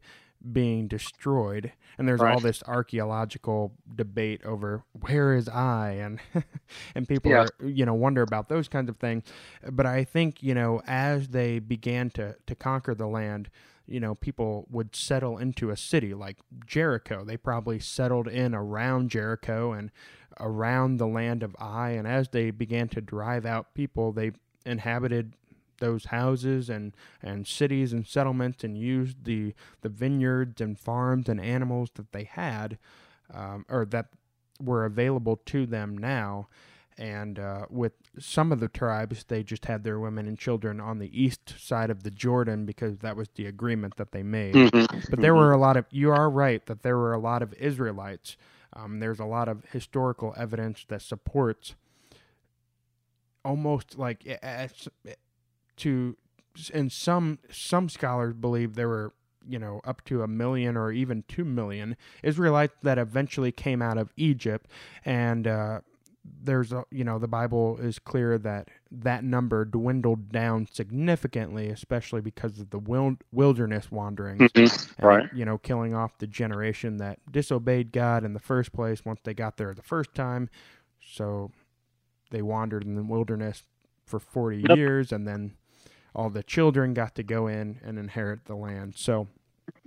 [0.52, 2.34] being destroyed and there's right.
[2.34, 6.19] all this archaeological debate over where is Ai and
[6.95, 7.45] and people yeah.
[7.45, 9.23] are you know wonder about those kinds of things
[9.69, 13.49] but i think you know as they began to to conquer the land
[13.86, 19.10] you know people would settle into a city like jericho they probably settled in around
[19.10, 19.91] jericho and
[20.39, 24.32] around the land of ai and as they began to drive out people they
[24.65, 25.34] inhabited
[25.80, 31.42] those houses and, and cities and settlements and used the, the vineyards and farms and
[31.42, 32.78] animals that they had
[33.34, 34.08] um, or that
[34.62, 36.48] were available to them now.
[37.00, 41.00] and uh, with some of the tribes, they just had their women and children on
[41.00, 44.54] the east side of the Jordan because that was the agreement that they made.
[44.54, 45.00] Mm-hmm.
[45.10, 47.54] But there were a lot of, you are right, that there were a lot of
[47.54, 48.36] Israelites.
[48.74, 51.76] Um, there's a lot of historical evidence that supports
[53.46, 54.26] almost like
[55.80, 56.18] to,
[56.74, 59.13] and some some scholars believe there were
[59.48, 63.98] you know up to a million or even two million Israelites that eventually came out
[64.00, 64.70] of Egypt,
[65.06, 65.82] and uh,
[66.44, 72.22] there's a you know the Bible is clear that that number dwindled down significantly, especially
[72.22, 74.88] because of the wil- wilderness wanderings, Mhm.
[74.98, 75.30] and, Right.
[75.32, 79.34] You know, killing off the generation that disobeyed God in the first place once they
[79.36, 80.50] got there the first time,
[81.02, 81.52] so
[82.32, 83.63] they wandered in the wilderness
[84.06, 84.80] for forty Yep.
[84.80, 85.56] years, and then
[86.15, 88.93] all the children got to go in and inherit the land.
[88.95, 89.28] So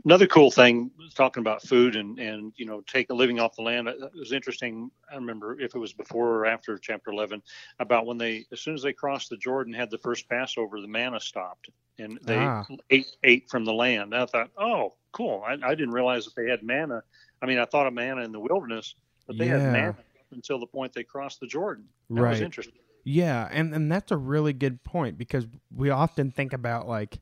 [0.05, 3.89] Another cool thing talking about food and and you know taking living off the land.
[3.89, 4.91] It was interesting.
[5.11, 7.43] I remember if it was before or after chapter eleven
[7.79, 10.89] about when they as soon as they crossed the Jordan had the first Passover, the
[10.89, 12.67] manna stopped and they Ah.
[12.91, 14.13] ate ate from the land.
[14.13, 15.43] And I thought, oh, cool.
[15.47, 17.03] I, I didn't realize that they had manna.
[17.41, 18.95] I mean, I thought of manna in the wilderness,
[19.27, 19.55] but they Yeah.
[19.59, 19.97] had manna
[20.33, 21.85] until the point they crossed the Jordan.
[22.11, 22.75] That was interesting.
[23.05, 27.19] Yeah, and and that's a really good point because we often think about like,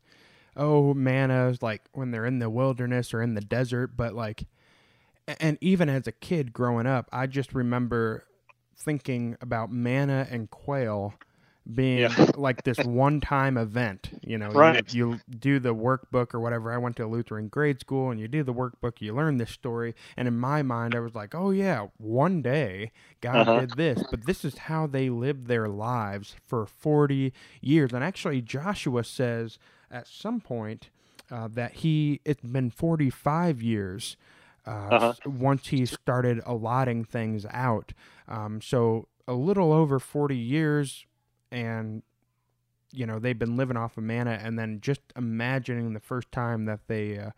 [0.56, 4.46] oh, manna's like when they're in the wilderness or in the desert, but like,
[5.40, 8.24] and even as a kid growing up, I just remember
[8.76, 11.14] thinking about manna and quail
[11.74, 12.26] being Yeah.
[12.34, 14.10] like this one-time event.
[14.22, 14.84] You know, Right.
[14.84, 16.72] you, you do the workbook or whatever.
[16.72, 19.00] I went to a Lutheran grade school, and you do the workbook.
[19.00, 22.92] You learn this story, and in my mind, I was like, oh yeah, one day
[23.20, 23.52] God Uh-huh.
[23.52, 27.92] did this, but this is how they lived their lives for 40 years.
[27.92, 29.58] And actually, Joshua says
[29.90, 30.90] at some point
[31.30, 34.16] uh, that he it's been 45 years
[34.66, 35.14] uh, Uh-huh.
[35.24, 37.92] once he started allotting things out.
[38.28, 41.06] Um, so a little over 40 years,
[41.50, 42.02] and
[42.92, 46.64] you know they've been living off of manna, and then just imagining the first time
[46.66, 47.18] that they.
[47.18, 47.30] Uh,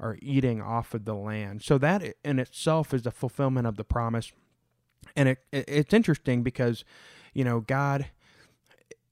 [0.00, 1.62] are eating off of the land.
[1.62, 4.32] So that in itself is a fulfillment of the promise
[5.16, 6.84] and it it's interesting because
[7.32, 8.06] you know God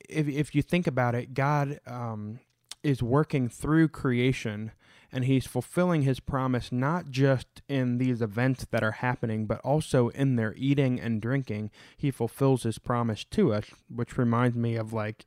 [0.08, 2.40] if if you think about it God um
[2.82, 4.72] is working through creation
[5.12, 10.08] and he's fulfilling his promise not just in these events that are happening but also
[10.10, 11.70] in their eating and drinking.
[11.96, 15.26] He fulfills his promise to us which reminds me of like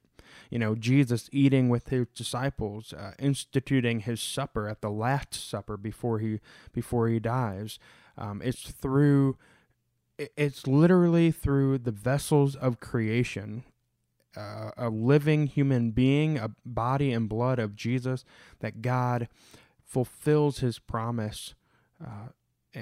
[0.49, 5.77] you know Jesus eating with his disciples uh, instituting his supper at the last supper
[5.77, 6.39] before he
[6.73, 7.79] before he dies.
[8.17, 9.37] Um, it's through
[10.17, 13.63] it's literally through the vessels of creation
[14.37, 18.23] uh, a living human being a body and blood of jesus
[18.59, 19.27] that god
[19.85, 21.55] fulfills his promise
[22.03, 22.29] uh,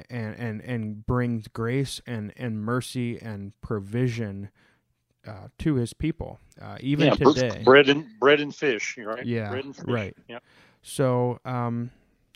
[0.10, 4.50] and, and and brings grace and, and mercy and provision
[5.28, 9.26] uh, to his people uh, even yeah, today bread and bread and fish, right?
[9.26, 9.86] Yeah, bread and fish.
[9.88, 10.16] right.
[10.28, 10.40] Yeah.
[10.82, 11.92] So, um,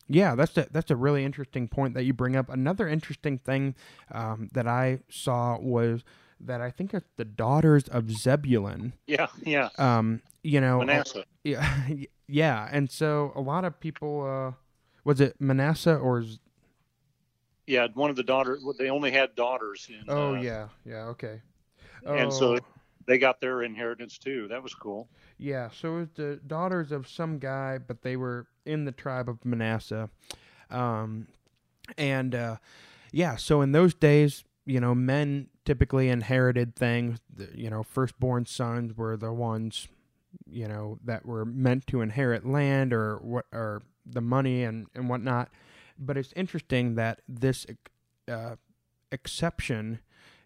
[0.08, 2.50] yeah, that's a that's a really interesting point that you bring up.
[2.50, 3.76] Another interesting thing
[4.12, 6.04] um, that I saw was
[6.40, 8.94] that I think it's the daughters of Zebulun.
[9.06, 9.70] Yeah, yeah.
[9.78, 11.26] Um, you know, Manasseh.
[11.44, 11.78] yeah,
[12.28, 14.24] yeah, and so a lot of people.
[14.26, 14.54] Uh,
[15.04, 16.22] was it Manasseh or?
[16.24, 16.40] Z-
[17.66, 18.63] Yeah, one of the daughters.
[18.78, 19.90] They only had daughters.
[19.90, 21.42] In, Oh uh, yeah, yeah, okay.
[22.06, 22.60] And so Oh,
[23.06, 24.48] they got their inheritance too.
[24.50, 25.10] That was cool.
[25.38, 29.30] Yeah, so it was the daughters of some guy, but they were in the tribe
[29.30, 30.10] of Manasseh.
[30.70, 31.28] Um,
[31.98, 32.58] and uh,
[33.12, 37.20] yeah, so in those days, you know, men typically inherited things.
[37.56, 39.88] You know, firstborn sons were the ones,
[40.50, 45.10] you know, that were meant to inherit land or what or the money and and
[45.10, 45.50] whatnot.
[46.00, 47.66] But it's interesting that this
[48.28, 48.56] uh,
[49.12, 50.00] exception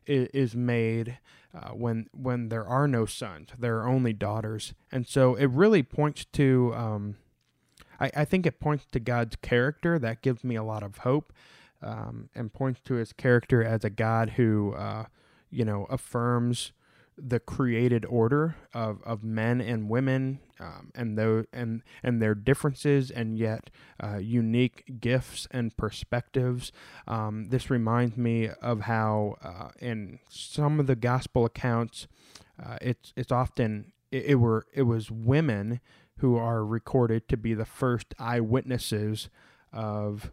[0.06, 1.20] is, is made
[1.54, 5.84] uh, when when there are no sons, there are only daughters, and so it really
[5.84, 6.74] points to.
[6.76, 7.16] Um,
[8.00, 10.00] I, I think it points to God's character.
[10.00, 11.34] That gives me a lot of hope,
[11.82, 15.06] um, and points to His character as a God who, uh,
[15.50, 16.72] you know, affirms
[17.18, 23.12] the created order of, of men and women, um, and those and and their differences,
[23.12, 23.70] and yet
[24.04, 26.72] uh, unique gifts and perspectives.
[27.08, 32.08] Um, this reminds me of how uh, in some of the gospel accounts,
[32.64, 35.80] uh, it's it's often it, it were it was women
[36.18, 39.30] who are recorded to be the first eyewitnesses
[39.74, 40.32] of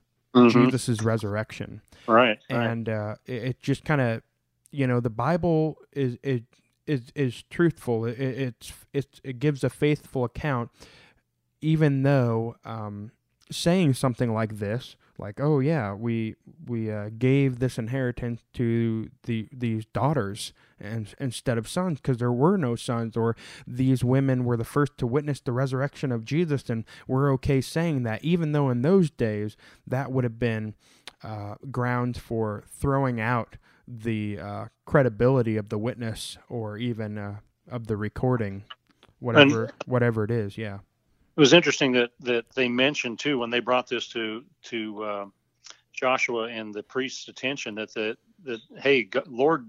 [0.51, 2.39] Jesus' resurrection Right.
[2.51, 2.66] right.
[2.66, 4.22] and uh, it, it just kind of
[4.70, 6.43] you know the bible is is
[6.89, 8.05] is, is truthful.
[8.07, 10.70] It, it- it's it's it gives a faithful account
[11.61, 13.11] even though um,
[13.51, 16.36] saying something like this like, oh yeah, we
[16.66, 22.30] we uh, gave this inheritance to the these daughters and instead of sons because there
[22.32, 23.34] were no sons, or
[23.66, 28.05] these women were the first to witness the resurrection of Jesus, and we're okay saying
[28.05, 30.74] that, even though in those days that would have been
[31.24, 33.57] uh, grounds for throwing out
[33.89, 37.36] the uh, credibility of the witness or even uh,
[37.70, 38.62] of the recording,
[39.20, 40.59] whatever and whatever it is.
[40.59, 45.03] Yeah, it was interesting that that they mentioned too when they brought this to to
[45.03, 45.26] uh,
[45.93, 49.68] Joshua and the priest's attention that the that hey God, Lord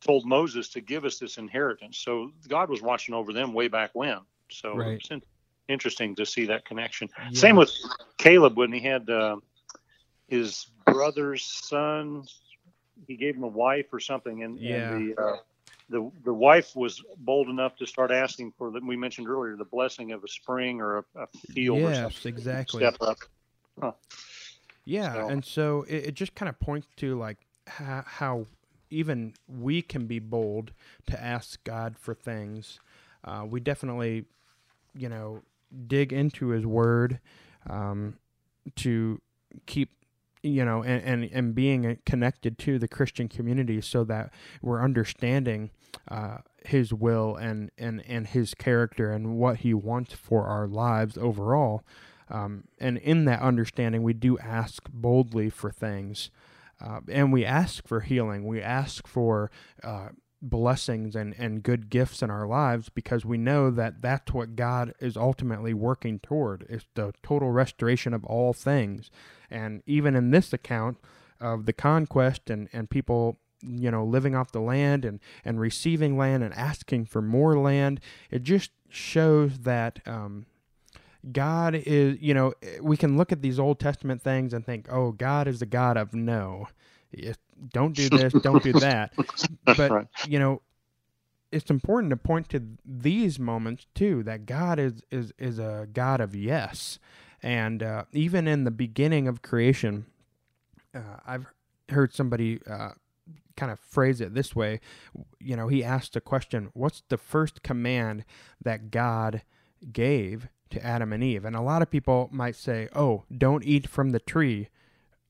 [0.00, 3.90] told Moses to give us this inheritance, so God was watching over them way back
[3.92, 4.18] when.
[4.50, 4.94] So right.
[4.94, 5.22] it's in,
[5.68, 7.08] interesting to see that connection.
[7.32, 7.70] Same with
[8.16, 9.36] Caleb when he had uh,
[10.26, 12.24] his brother's son
[13.06, 14.92] he gave him a wife or something, and, yeah.
[14.92, 15.36] and the uh,
[15.88, 19.64] the the wife was bold enough to start asking for the we mentioned earlier the
[19.64, 21.80] blessing of a spring or a, a field.
[21.80, 22.34] Yes, or something.
[22.34, 22.80] exactly.
[22.80, 23.18] Step up.
[23.80, 23.92] Huh.
[24.84, 25.28] Yeah, so.
[25.28, 28.46] and so it, it just kind of points to like how, how,
[28.90, 30.72] even we can be bold
[31.06, 32.80] to ask God for things.
[33.22, 34.24] Uh, we definitely,
[34.94, 35.42] you know,
[35.86, 37.20] dig into His Word
[37.68, 38.16] um,
[38.76, 39.20] to
[39.66, 39.90] keep
[40.42, 44.30] you know, and, and, and being connected to the Christian community so that
[44.62, 45.70] we're understanding
[46.08, 51.18] uh, his will and, and, and his character and what he wants for our lives
[51.18, 51.82] overall.
[52.30, 56.30] Um, and in that understanding, we do ask boldly for things.
[56.80, 58.46] Uh, and we ask for healing.
[58.46, 59.50] We ask for
[59.82, 60.10] uh,
[60.42, 64.94] blessings and, and good gifts in our lives because we know that that's what God
[65.00, 69.10] is ultimately working toward is the total restoration of all things.
[69.50, 70.98] And even in this account
[71.40, 76.16] of the conquest and, and people you know living off the land and, and receiving
[76.16, 80.46] land and asking for more land, it just shows that um,
[81.30, 85.12] God is you know we can look at these Old Testament things and think, oh,
[85.12, 86.68] God is the God of no
[87.72, 89.12] don't do this, don't do that.
[89.64, 90.06] But right.
[90.26, 90.62] you know,
[91.52, 94.22] it's important to point to these moments too.
[94.22, 96.98] That God is is is a God of yes,
[97.42, 100.06] and uh, even in the beginning of creation,
[100.94, 101.46] uh, I've
[101.88, 102.90] heard somebody uh,
[103.56, 104.80] kind of phrase it this way.
[105.38, 108.24] You know, he asked a question: "What's the first command
[108.62, 109.42] that God
[109.92, 113.88] gave to Adam and Eve?" And a lot of people might say, "Oh, don't eat
[113.88, 114.68] from the tree."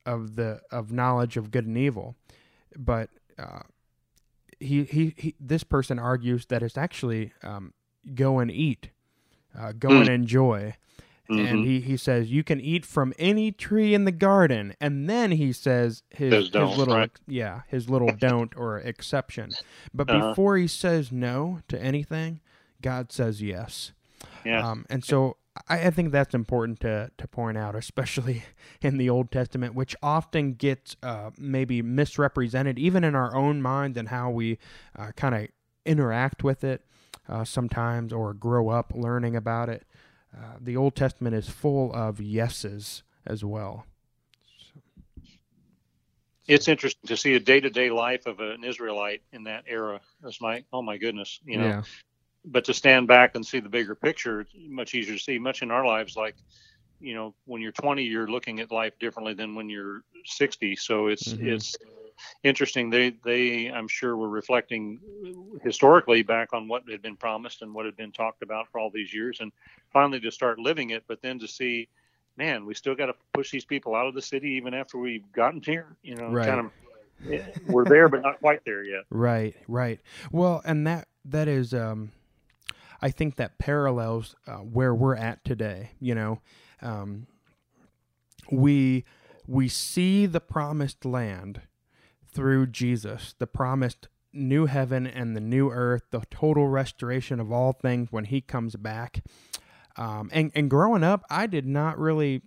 [0.06, 2.16] of the of knowledge of good and evil,
[2.76, 3.60] but uh,
[4.58, 7.72] he, he he this person argues that it's actually um,
[8.14, 8.90] go and eat,
[9.58, 10.00] uh, go mm.
[10.00, 10.76] and enjoy.
[11.30, 11.46] Mm-hmm.
[11.46, 15.30] And he, he says you can eat from any tree in the garden, and then
[15.30, 17.10] he says his, his, little right?
[17.28, 19.52] yeah his little don't or exception.
[19.94, 20.30] But uh-huh.
[20.30, 22.40] before he says no to anything,
[22.82, 23.92] God says yes.
[24.44, 24.68] Yeah.
[24.68, 25.36] Um, and so
[25.68, 28.44] I, I, think that's important to, to point out, especially
[28.82, 33.98] in the Old Testament, which often gets uh, maybe misrepresented, even in our own minds
[33.98, 34.58] and how we
[34.96, 35.48] uh, kind of
[35.84, 36.84] interact with it
[37.28, 39.84] uh, sometimes or grow up learning about it.
[40.36, 43.86] Uh, the Old Testament is full of yeses as well.
[46.46, 50.00] It's interesting to see the day-to-day life of an Israelite in that era.
[50.20, 51.66] That's my oh my goodness, you know.
[51.66, 51.82] Yeah
[52.44, 55.38] but to stand back and see the bigger picture, it's much easier to see.
[55.38, 56.36] Much in our lives, like
[57.00, 60.76] you know, when you're 20, you're looking at life differently than when you're 60.
[60.76, 61.48] So it's mm-hmm.
[61.48, 61.76] it's
[62.44, 62.90] interesting.
[62.90, 65.00] They they I'm sure were reflecting
[65.62, 68.90] historically back on what had been promised and what had been talked about for all
[68.90, 69.52] these years, and
[69.92, 71.04] finally to start living it.
[71.08, 71.88] But then to see,
[72.36, 75.30] man, we still got to push these people out of the city even after we've
[75.32, 75.96] gotten here.
[76.02, 76.46] You know, right.
[76.46, 76.70] kind of.
[77.68, 79.02] We're there, but not quite there yet.
[79.10, 80.00] Right, right.
[80.32, 82.12] Well, and that that is um
[83.02, 85.92] I think that parallels uh, where we're at today.
[86.00, 86.40] You know,
[86.82, 87.26] um,
[88.50, 89.04] we
[89.46, 91.62] we see the promised land
[92.32, 97.72] through Jesus, the promised new heaven and the new earth, the total restoration of all
[97.72, 99.24] things when He comes back.
[99.96, 102.42] Um, and and growing up, I did not really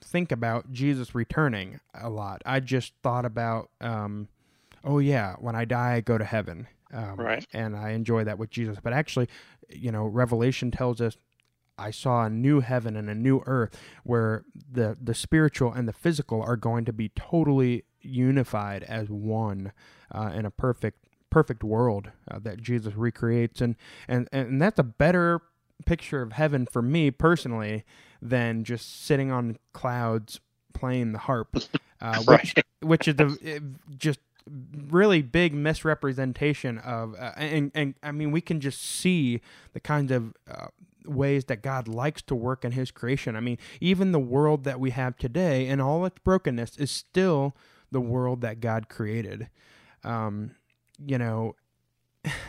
[0.00, 2.42] think about Jesus returning a lot.
[2.46, 4.28] I just thought about, um,
[4.84, 6.68] oh yeah, when I die, I go to heaven.
[6.92, 7.46] Um, right.
[7.52, 8.78] And I enjoy that with Jesus.
[8.82, 9.28] But actually,
[9.68, 11.16] you know, Revelation tells us
[11.78, 15.92] I saw a new heaven and a new earth where the the spiritual and the
[15.92, 19.72] physical are going to be totally unified as one
[20.12, 23.76] uh, in a perfect perfect world uh, that Jesus recreates and
[24.08, 25.40] and and that's a better
[25.86, 27.84] picture of heaven for me personally
[28.20, 30.40] than just sitting on clouds
[30.74, 31.56] playing the harp
[32.00, 32.64] uh, which right.
[32.80, 33.62] which is the,
[33.96, 34.18] just
[34.88, 39.40] really big misrepresentation of uh, and and I mean we can just see
[39.72, 40.68] the kinds of uh,
[41.06, 43.36] ways that God likes to work in His creation.
[43.36, 47.56] I mean, even the world that we have today and all its brokenness is still
[47.90, 49.48] the world that God created.
[50.04, 50.52] Um,
[51.04, 51.54] you know,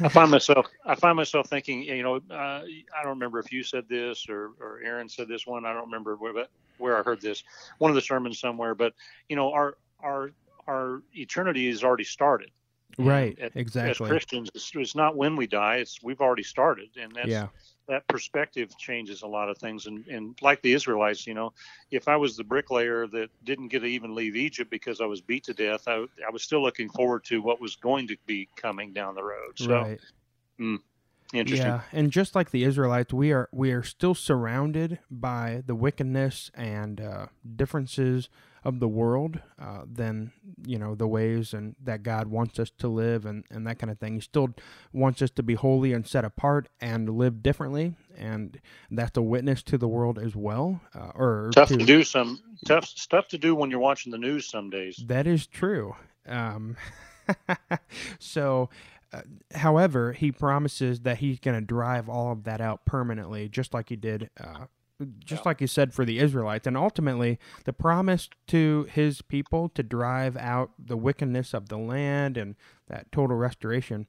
[0.01, 3.63] I find myself I find myself thinking, you know, uh, I don't remember if you
[3.63, 5.65] said this or, or Aaron said this one.
[5.65, 6.45] I don't remember where
[6.77, 7.43] where I heard this,
[7.77, 8.75] one of the sermons somewhere.
[8.75, 8.93] But
[9.29, 10.31] you know, our our
[10.69, 12.51] our eternity has already started.
[12.97, 13.37] Right.
[13.55, 14.05] exactly.
[14.05, 17.47] As Christians, it's, it's, not when we die; it's we've already started, and that's yeah.
[17.87, 19.85] that perspective changes a lot of things.
[19.85, 21.53] And and like the Israelites, you know,
[21.91, 25.21] if I was the bricklayer that didn't get to even leave Egypt because I was
[25.21, 28.49] beat to death, I I was still looking forward to what was going to be
[28.55, 29.57] coming down the road.
[29.57, 29.99] So, right.
[30.59, 30.79] Mm,
[31.33, 31.67] interesting.
[31.67, 36.51] Yeah, and just like the Israelites, we are we are still surrounded by the wickedness
[36.55, 38.29] and uh, differences
[38.63, 40.31] of the world uh, than
[40.65, 43.89] you know the ways and that God wants us to live and, and that kind
[43.89, 44.15] of thing.
[44.15, 44.49] He still
[44.91, 48.59] wants us to be holy and set apart and live differently, and
[48.91, 50.81] that's a witness to the world as well.
[50.93, 54.17] Uh, or tough to, to, do some tough stuff to do when you're watching the
[54.17, 55.03] news some days.
[55.07, 55.95] That is true.
[56.27, 56.75] Um,
[58.19, 58.69] so.
[59.11, 59.21] Uh,
[59.55, 63.89] however, he promises that he's going to drive all of that out permanently, just like
[63.89, 64.65] he did uh,
[65.23, 65.49] just yeah.
[65.49, 70.35] like he said for the Israelites, and ultimately the promise to his people to drive
[70.37, 72.55] out the wickedness of the land and
[72.87, 74.07] that total restoration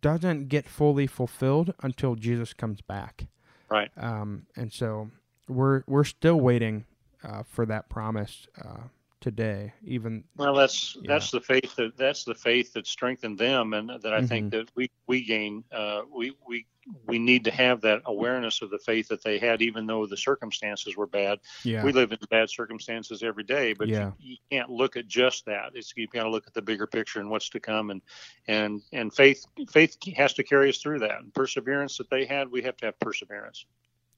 [0.00, 3.26] doesn't get fully fulfilled until Jesus comes back.
[3.70, 3.90] Right.
[3.96, 5.10] Um, and so
[5.48, 6.84] we're we're still waiting
[7.22, 8.88] uh, for that promise uh,
[9.24, 9.72] today.
[9.82, 11.02] Even well, that's yeah.
[11.08, 14.26] that's the faith that that's the faith that strengthened them, and that I mm-hmm.
[14.26, 15.64] think that we we gain.
[15.72, 16.66] Uh, we we
[17.06, 20.18] we need to have that awareness of the faith that they had, even though the
[20.18, 21.38] circumstances were bad.
[21.62, 21.82] Yeah.
[21.82, 24.12] We live in bad circumstances every day, but yeah.
[24.18, 25.70] you, you, can't look at just that.
[25.72, 28.02] It's you got to look at the bigger picture and what's to come, and
[28.46, 31.20] and and faith faith has to carry us through that.
[31.20, 33.64] And perseverance that they had, we have to have perseverance.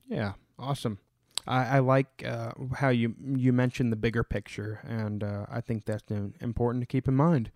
[0.08, 0.98] Yeah, awesome.
[1.46, 5.84] I, I like uh, how you you mentioned the bigger picture, and uh, I think
[5.84, 7.50] that's important to keep in mind.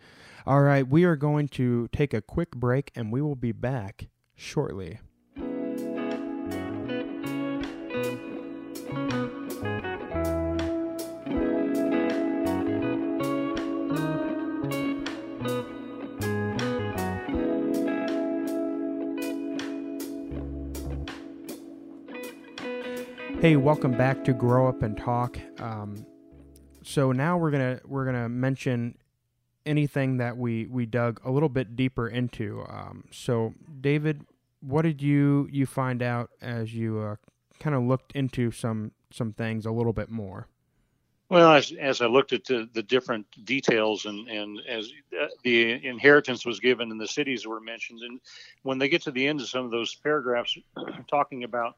[0.47, 4.09] All right, we are going to take a quick break, and we will be back
[4.35, 5.01] shortly.
[23.41, 25.39] Hey, welcome back to Grow Up and Talk.
[25.61, 26.05] Um,
[26.83, 28.99] so now we're gonna we're gonna mention
[29.65, 32.63] anything that we we dug a little bit deeper into.
[32.69, 34.27] Um, so, David,
[34.61, 37.17] what did you you find out as you uh,
[37.59, 40.47] kind of looked into some some things a little bit more?
[41.31, 45.83] Well, as, as I looked at the, the different details and, and as uh, the
[45.87, 48.21] inheritance was given and the cities were mentioned, and
[48.65, 50.59] when they get to the end of some of those paragraphs
[51.09, 51.77] talking about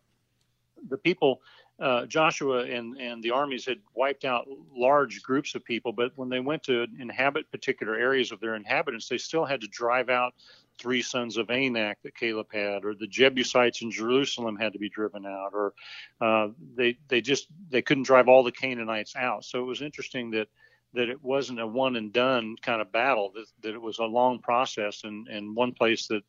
[0.88, 1.40] the people
[1.80, 6.28] uh, Joshua and, and the armies had wiped out large groups of people, but when
[6.28, 10.34] they went to inhabit particular areas of their inhabitants, they still had to drive out
[10.78, 14.88] three sons of Anak that Caleb had, or the Jebusites in Jerusalem had to be
[14.88, 15.74] driven out, or
[16.20, 19.44] uh, they they just they couldn't drive all the Canaanites out.
[19.44, 20.48] So it was interesting that
[20.94, 24.04] that it wasn't a one and done kind of battle, that, that it was a
[24.04, 26.22] long process, and, and one place that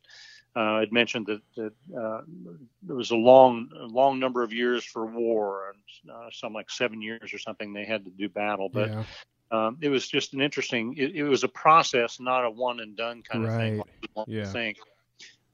[0.56, 2.20] uh, had mentioned that, that uh,
[2.82, 7.02] there was a long, long number of years for war, and uh, some like seven
[7.02, 8.68] years or something they had to do battle.
[8.68, 9.04] But yeah.
[9.50, 10.94] um, it was just an interesting.
[10.96, 13.52] It, it, was a process, not a one and done kind right.
[13.54, 13.84] of
[14.14, 14.26] thing.
[14.28, 14.44] Yeah.
[14.46, 14.78] Think.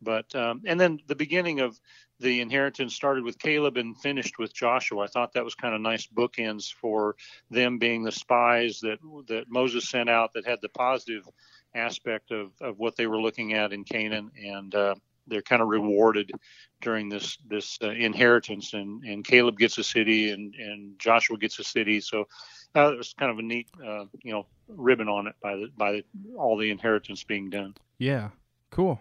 [0.03, 1.79] But um, and then the beginning of
[2.21, 5.05] the inheritance started with Caleb and finished with Joshua.
[5.05, 7.17] I thought that was kind of nice bookends for
[7.51, 8.99] them being the spies that
[9.29, 11.27] that Moses sent out that had the positive
[11.75, 14.95] aspect of, of what they were looking at in Canaan, and uh,
[15.27, 16.33] they're kind of rewarded
[16.81, 18.75] during this this uh, inheritance.
[18.75, 22.01] And, and Caleb gets a city, and, and Joshua gets a city.
[22.01, 22.27] So
[22.75, 25.69] uh, it was kind of a neat, uh, you know, ribbon on it by the
[25.77, 26.05] by the,
[26.37, 27.75] all the inheritance being done.
[27.99, 28.31] Yeah,
[28.71, 29.01] cool.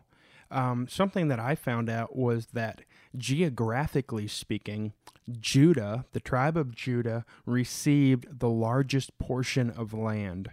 [0.52, 2.82] Um, something that I found out was that
[3.16, 4.94] geographically speaking,
[5.40, 10.50] Judah, the tribe of Judah, received the largest portion of land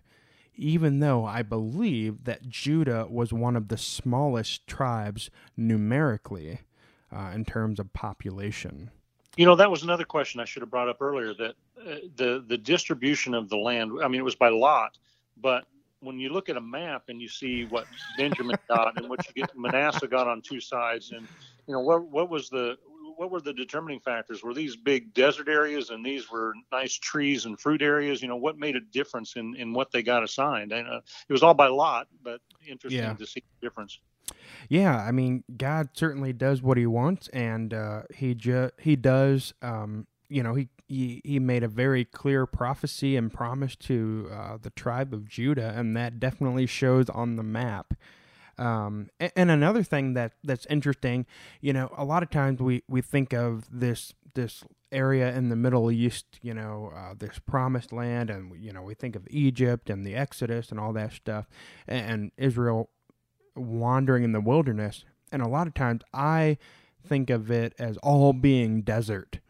[0.57, 6.61] even though I believe that Judah was one of the smallest tribes numerically
[7.15, 8.91] uh, in terms of population.
[9.37, 11.35] You know, that was another question I should have brought up earlier.
[11.35, 13.93] That uh, the the distribution of the land.
[14.03, 14.97] I mean, it was by lot,
[15.37, 15.67] but
[16.01, 17.87] when you look at a map and you see what
[18.17, 21.27] Benjamin got and what you get Manasseh got on two sides, and
[21.67, 22.79] you know what what was the
[23.17, 24.43] what were the determining factors?
[24.43, 28.23] Were these big desert areas and these were nice trees and fruit areas?
[28.23, 30.73] You know, what made a difference in, in what they got assigned?
[30.73, 33.14] And uh, it was all by lot, but interesting yeah.
[33.14, 33.99] to see the difference.
[34.69, 39.55] Yeah, I mean, God certainly does what He wants, and uh, He ju- He does.
[39.62, 44.59] Um, you know, he, he he made a very clear prophecy and promise to uh,
[44.61, 47.95] the tribe of Judah, and that definitely shows on the map.
[48.59, 51.27] Um, and, and, another thing that that's interesting,
[51.61, 55.57] you know, a lot of times we we think of this this area in the
[55.57, 59.91] Middle East, you know, uh, this promised land, and you know, we think of Egypt
[59.91, 61.47] and the Exodus and all that stuff,
[61.87, 62.89] and, and Israel
[63.55, 65.05] wandering in the wilderness.
[65.33, 66.59] And a lot of times I
[67.07, 69.41] think of it as all being desert,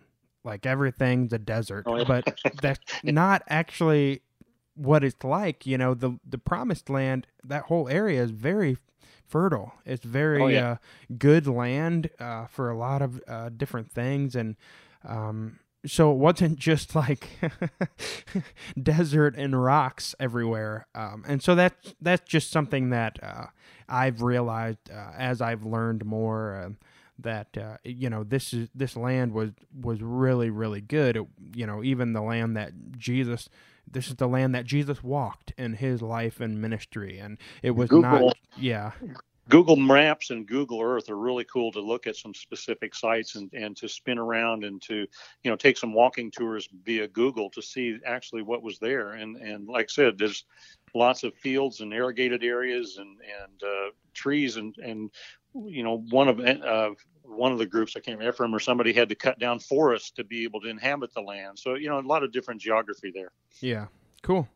[0.43, 2.05] like everything's a desert, oh, yeah.
[2.05, 4.23] but that's not actually
[4.75, 5.67] what it's like.
[5.67, 8.79] You know, the the promised land, that whole area is very
[9.29, 9.75] fertile.
[9.85, 10.71] It's very oh, yeah.
[10.71, 10.77] uh,
[11.19, 14.57] good land uh, for a lot of uh, different things, and
[15.05, 17.29] um, so it wasn't just like
[18.83, 20.87] desert and rocks everywhere.
[20.95, 23.47] Um, and so that's that's just something that uh,
[23.89, 26.63] I've realized uh, as I've learned more.
[26.65, 26.79] Um,
[27.19, 31.17] that uh, you know this is this land was was really really good.
[31.17, 33.49] It, you know even the land that Jesus
[33.91, 37.89] this is the land that Jesus walked in his life and ministry, and it was
[37.89, 38.37] Google, not.
[38.59, 38.93] Yeah.
[39.49, 43.49] Google Maps and Google Earth are really cool to look at some specific sites and,
[43.53, 45.07] and to spin around and to
[45.45, 49.13] you know take some walking tours via Google to see actually what was there.
[49.13, 50.45] And and like I said, there's
[50.95, 55.11] lots of fields and irrigated areas and and uh, trees and and
[55.55, 56.91] you know one of uh,
[57.37, 60.11] one of the groups I can't remember Ephraim or somebody had to cut down forests
[60.13, 61.59] to be able to inhabit the land.
[61.59, 63.33] So you know a lot of different geography there.
[63.61, 63.87] Yeah,
[64.23, 64.49] cool.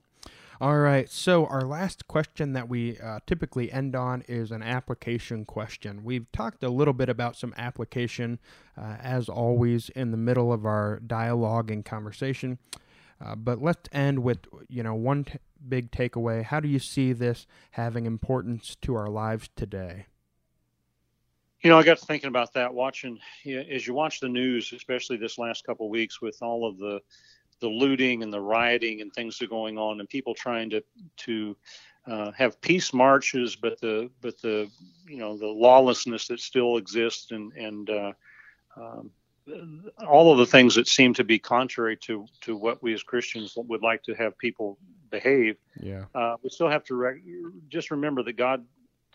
[0.61, 1.09] All right.
[1.09, 6.05] So our last question that we uh, typically end on is an application question.
[6.05, 8.39] We've talked a little bit about some application,
[8.77, 12.59] uh, as always, in the middle of our dialogue and conversation.
[13.25, 16.45] Uh, but let's end with you know one t- big takeaway.
[16.45, 20.07] How do you see this having importance to our lives today?
[21.63, 25.19] You know, I got to thinking about that watching as you watch the news, especially
[25.19, 27.01] this last couple of weeks with all of the
[27.61, 30.83] the looting and the rioting and things that are going on, and people trying to
[31.19, 31.57] to
[32.07, 34.71] uh, have peace marches, but the but the
[35.07, 38.13] you know the lawlessness that still exists and and uh,
[38.77, 39.11] um,
[40.09, 43.53] all of the things that seem to be contrary to to what we as Christians
[43.57, 44.79] would like to have people
[45.11, 45.57] behave.
[45.79, 47.21] Yeah, uh, we still have to re-
[47.69, 48.65] just remember that God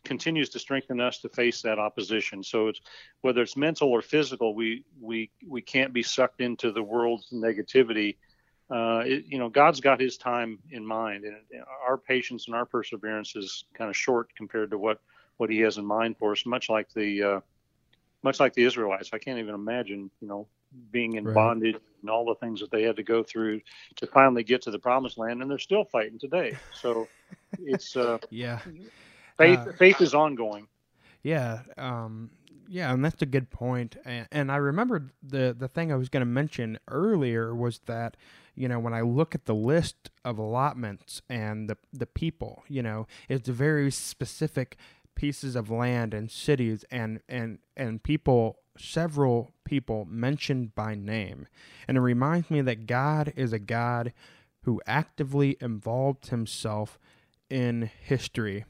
[0.05, 2.43] continues to strengthen us to face that opposition.
[2.43, 2.81] So it's
[3.21, 8.15] whether it's mental or physical, we we we can't be sucked into the world's negativity
[8.69, 11.35] uh, it, you know, God's got His time in mind, and
[11.87, 14.99] our patience and our perseverance is kind of short compared to what
[15.37, 16.45] what He has in mind for us.
[16.45, 17.39] Much like the uh,
[18.23, 20.47] much like the Israelites, I can't even imagine, you know,
[20.91, 21.35] being in right.
[21.35, 23.61] bondage and all the things that they had to go through
[23.97, 26.57] to finally get to the promised land, and they're still fighting today.
[26.73, 27.07] So
[27.59, 28.61] it's uh, yeah,
[29.37, 30.67] faith uh, faith is ongoing.
[31.23, 32.31] Yeah, um,
[32.67, 33.97] yeah, and that's a good point.
[34.05, 38.17] And, and I remember the the thing I was going to mention earlier was that
[38.55, 42.83] you know when I look at the list of allotments and the the people, you
[42.83, 44.77] know, it's very specific
[45.15, 51.47] pieces of land and cities and and and people several people mentioned by name
[51.87, 54.11] and it reminds me that god is a god
[54.63, 56.99] who actively involved himself
[57.49, 58.65] in history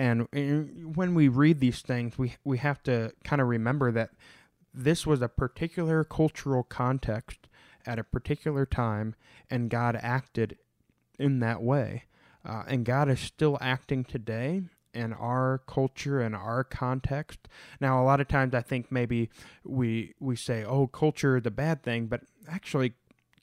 [0.00, 4.10] and, when we read these things, we we have to kind of remember that
[4.72, 7.48] this was a particular cultural context
[7.84, 9.14] at a particular time,
[9.50, 10.56] and God acted
[11.18, 12.04] in that way.
[12.44, 14.62] Uh, and God is still acting today
[14.94, 17.46] in our culture and our context.
[17.78, 19.28] Now, a lot of times I think maybe
[19.64, 22.94] we we say, "Oh, culture a bad thing," but actually,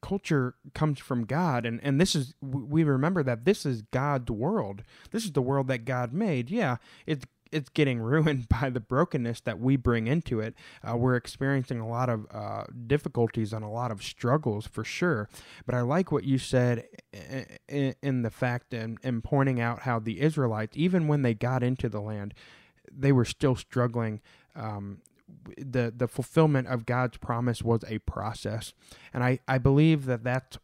[0.02, 4.84] culture comes from God and and this is we remember that this is God's world.
[5.12, 6.50] This is the world that God made.
[6.50, 10.56] Yeah, it's it's getting ruined by the brokenness that we bring into it.
[10.84, 15.30] Uh, we're experiencing a lot of uh, difficulties and a lot of struggles for sure.
[15.66, 16.86] But I like what you said
[17.68, 21.64] in, in the fact and, and pointing out how the Israelites, even when they got
[21.64, 22.34] into the land,
[22.92, 24.22] they were still struggling
[24.56, 25.02] um,
[25.58, 28.74] the the fulfillment of God's promise was a process,
[29.14, 30.58] and I I believe that that's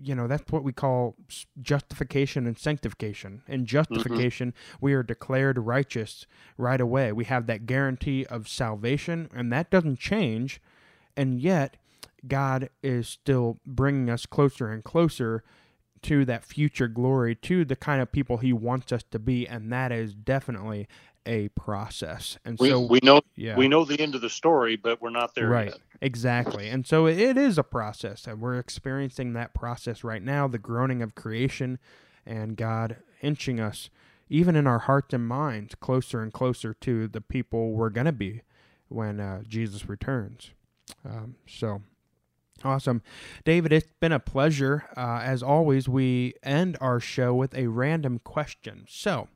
[0.00, 1.16] you know that's what we call
[1.60, 3.42] justification and sanctification.
[3.48, 4.84] In justification mm-hmm.
[4.84, 6.26] we are declared righteous
[6.56, 7.12] right away.
[7.12, 10.60] We have that guarantee of salvation and that doesn't change.
[11.16, 11.76] And yet
[12.26, 15.44] god is still bringing us closer and closer
[16.02, 19.72] to that future glory to the kind of people he wants us to be and
[19.72, 20.88] that is definitely
[21.28, 22.38] a process.
[22.44, 23.56] And we, so we know yeah.
[23.56, 25.66] we know the end of the story, but we're not there right.
[25.66, 25.78] Yet.
[26.00, 26.68] Exactly.
[26.68, 31.02] And so it is a process, and we're experiencing that process right now, the groaning
[31.02, 31.78] of creation
[32.26, 33.90] and God inching us
[34.28, 38.12] even in our hearts and minds, closer and closer to the people we're going to
[38.12, 38.42] be
[38.88, 40.50] when uh, Jesus returns.
[41.04, 41.82] Um, so
[42.64, 43.02] awesome.
[43.44, 44.84] David, it's been a pleasure.
[44.96, 48.84] Uh, as always, we end our show with a random question.
[48.88, 49.28] So,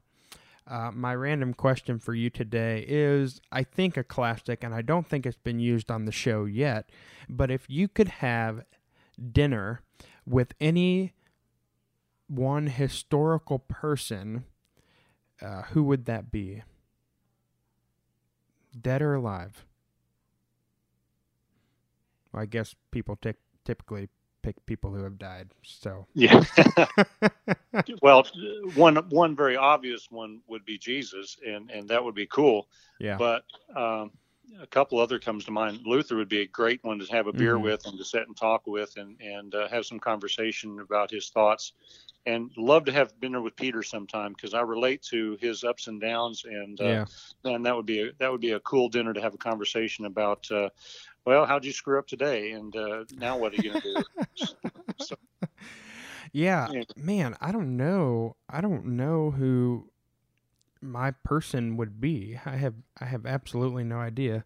[0.67, 5.07] uh, my random question for you today is I think a classic, and I don't
[5.07, 6.89] think it's been used on the show yet.
[7.29, 8.65] But if you could have
[9.33, 9.83] dinner
[10.27, 11.13] with any
[12.29, 14.45] one historical person,
[15.41, 16.63] uh, who would that be?
[18.81, 19.67] Dead or alive?
[22.33, 23.35] Well, I guess people t-
[23.65, 24.09] typically
[24.43, 25.49] pick people who have died.
[25.63, 26.43] So yeah.
[28.03, 28.27] well,
[28.75, 32.69] one one very obvious one would be Jesus, and and that would be cool.
[32.99, 33.17] Yeah.
[33.17, 34.13] But um,
[34.61, 35.81] a couple other comes to mind.
[35.85, 37.65] Luther would be a great one to have a beer mm-hmm.
[37.65, 41.31] with and to sit and talk with and and uh, have some conversation about his
[41.31, 41.73] thoughts.
[42.25, 46.01] And love to have dinner with Peter sometime because I relate to his ups and
[46.01, 47.05] downs, and uh, yeah.
[47.45, 50.05] and that would be a that would be a cool dinner to have a conversation
[50.05, 50.69] about uh,
[51.25, 52.53] well, how'd you screw up today?
[52.53, 54.05] And uh, now what are you going to
[54.37, 54.47] do?
[55.05, 55.17] so,
[56.33, 58.37] yeah, yeah, man, I don't know.
[58.49, 59.91] I don't know who
[60.81, 62.39] my person would be.
[62.45, 64.45] I have I have absolutely no idea.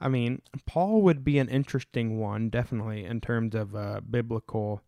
[0.00, 4.82] I mean, Paul would be an interesting one, definitely in terms of a biblical,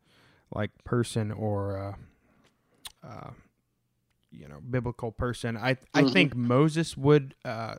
[0.55, 1.97] like person or,
[3.03, 3.31] uh, uh,
[4.31, 5.57] you know, biblical person.
[5.57, 6.07] I mm-hmm.
[6.07, 7.35] I think Moses would.
[7.45, 7.77] Uh,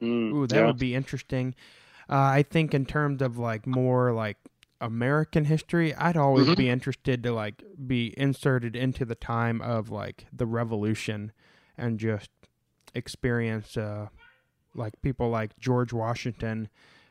[0.00, 0.66] mm, ooh, that yeah.
[0.66, 1.54] would be interesting.
[2.10, 4.36] Uh, I think in terms of like more like
[4.80, 6.54] American history, I'd always mm-hmm.
[6.54, 11.30] be interested to like be inserted into the time of like the revolution
[11.78, 12.30] and just
[12.94, 14.08] experience uh,
[14.74, 16.68] like people like George Washington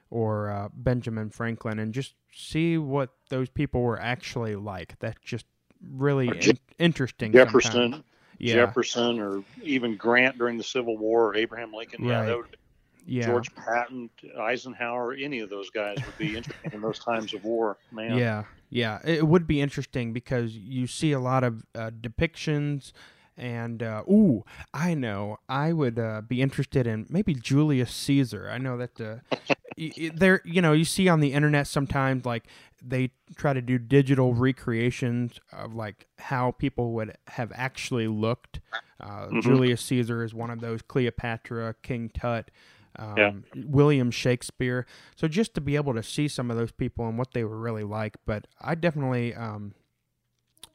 [0.10, 4.96] or uh, Benjamin Franklin and just see what those people were actually like.
[5.00, 5.46] That's just
[5.82, 7.32] really in- interesting.
[7.32, 8.04] Jefferson,
[8.38, 8.56] yeah.
[8.56, 12.04] Jefferson, or even Grant during the Civil War, or Abraham Lincoln.
[12.04, 12.10] Right.
[12.10, 12.58] Yeah, that would
[13.06, 13.26] yeah.
[13.26, 17.78] George Patton, Eisenhower, any of those guys would be interesting in those times of war,
[17.92, 18.18] man.
[18.18, 22.92] Yeah, yeah, it would be interesting because you see a lot of uh, depictions.
[23.36, 24.44] And uh, ooh,
[24.74, 28.50] I know I would uh, be interested in maybe Julius Caesar.
[28.52, 29.38] I know that uh,
[30.14, 32.48] there, you know, you see on the internet sometimes like
[32.82, 38.60] they try to do digital recreations of like how people would have actually looked.
[39.00, 39.40] Uh, mm-hmm.
[39.40, 40.82] Julius Caesar is one of those.
[40.82, 42.52] Cleopatra, King Tut
[42.98, 43.32] um, yeah.
[43.66, 44.86] William Shakespeare.
[45.16, 47.58] So just to be able to see some of those people and what they were
[47.58, 48.18] really like.
[48.26, 49.74] But I definitely, um,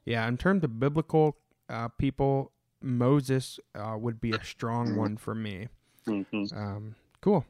[0.05, 1.37] yeah, in terms of biblical
[1.69, 2.51] uh, people,
[2.81, 4.97] Moses uh, would be a strong mm-hmm.
[4.97, 5.67] one for me.
[6.07, 6.57] Mm-hmm.
[6.57, 7.45] Um, cool.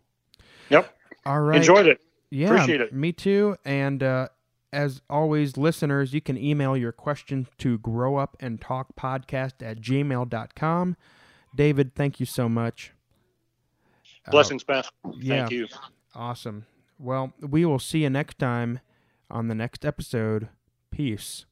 [0.70, 0.98] Yep.
[1.26, 1.58] All right.
[1.58, 2.02] Enjoyed it.
[2.30, 2.48] Yeah.
[2.48, 2.94] Appreciate it.
[2.94, 3.58] Me too.
[3.66, 4.30] And uh,
[4.74, 10.98] as always, listeners, you can email your questions to growupandtalkpodcast at gmail.com.
[11.56, 12.95] David, thank you so much.
[14.32, 14.92] Blessings, uh, Pastor.
[15.20, 15.68] Yeah, Thank you.
[16.14, 16.66] Awesome.
[16.98, 18.80] Well, we will see you next time
[19.30, 20.50] on the next episode.
[20.92, 21.46] Peace.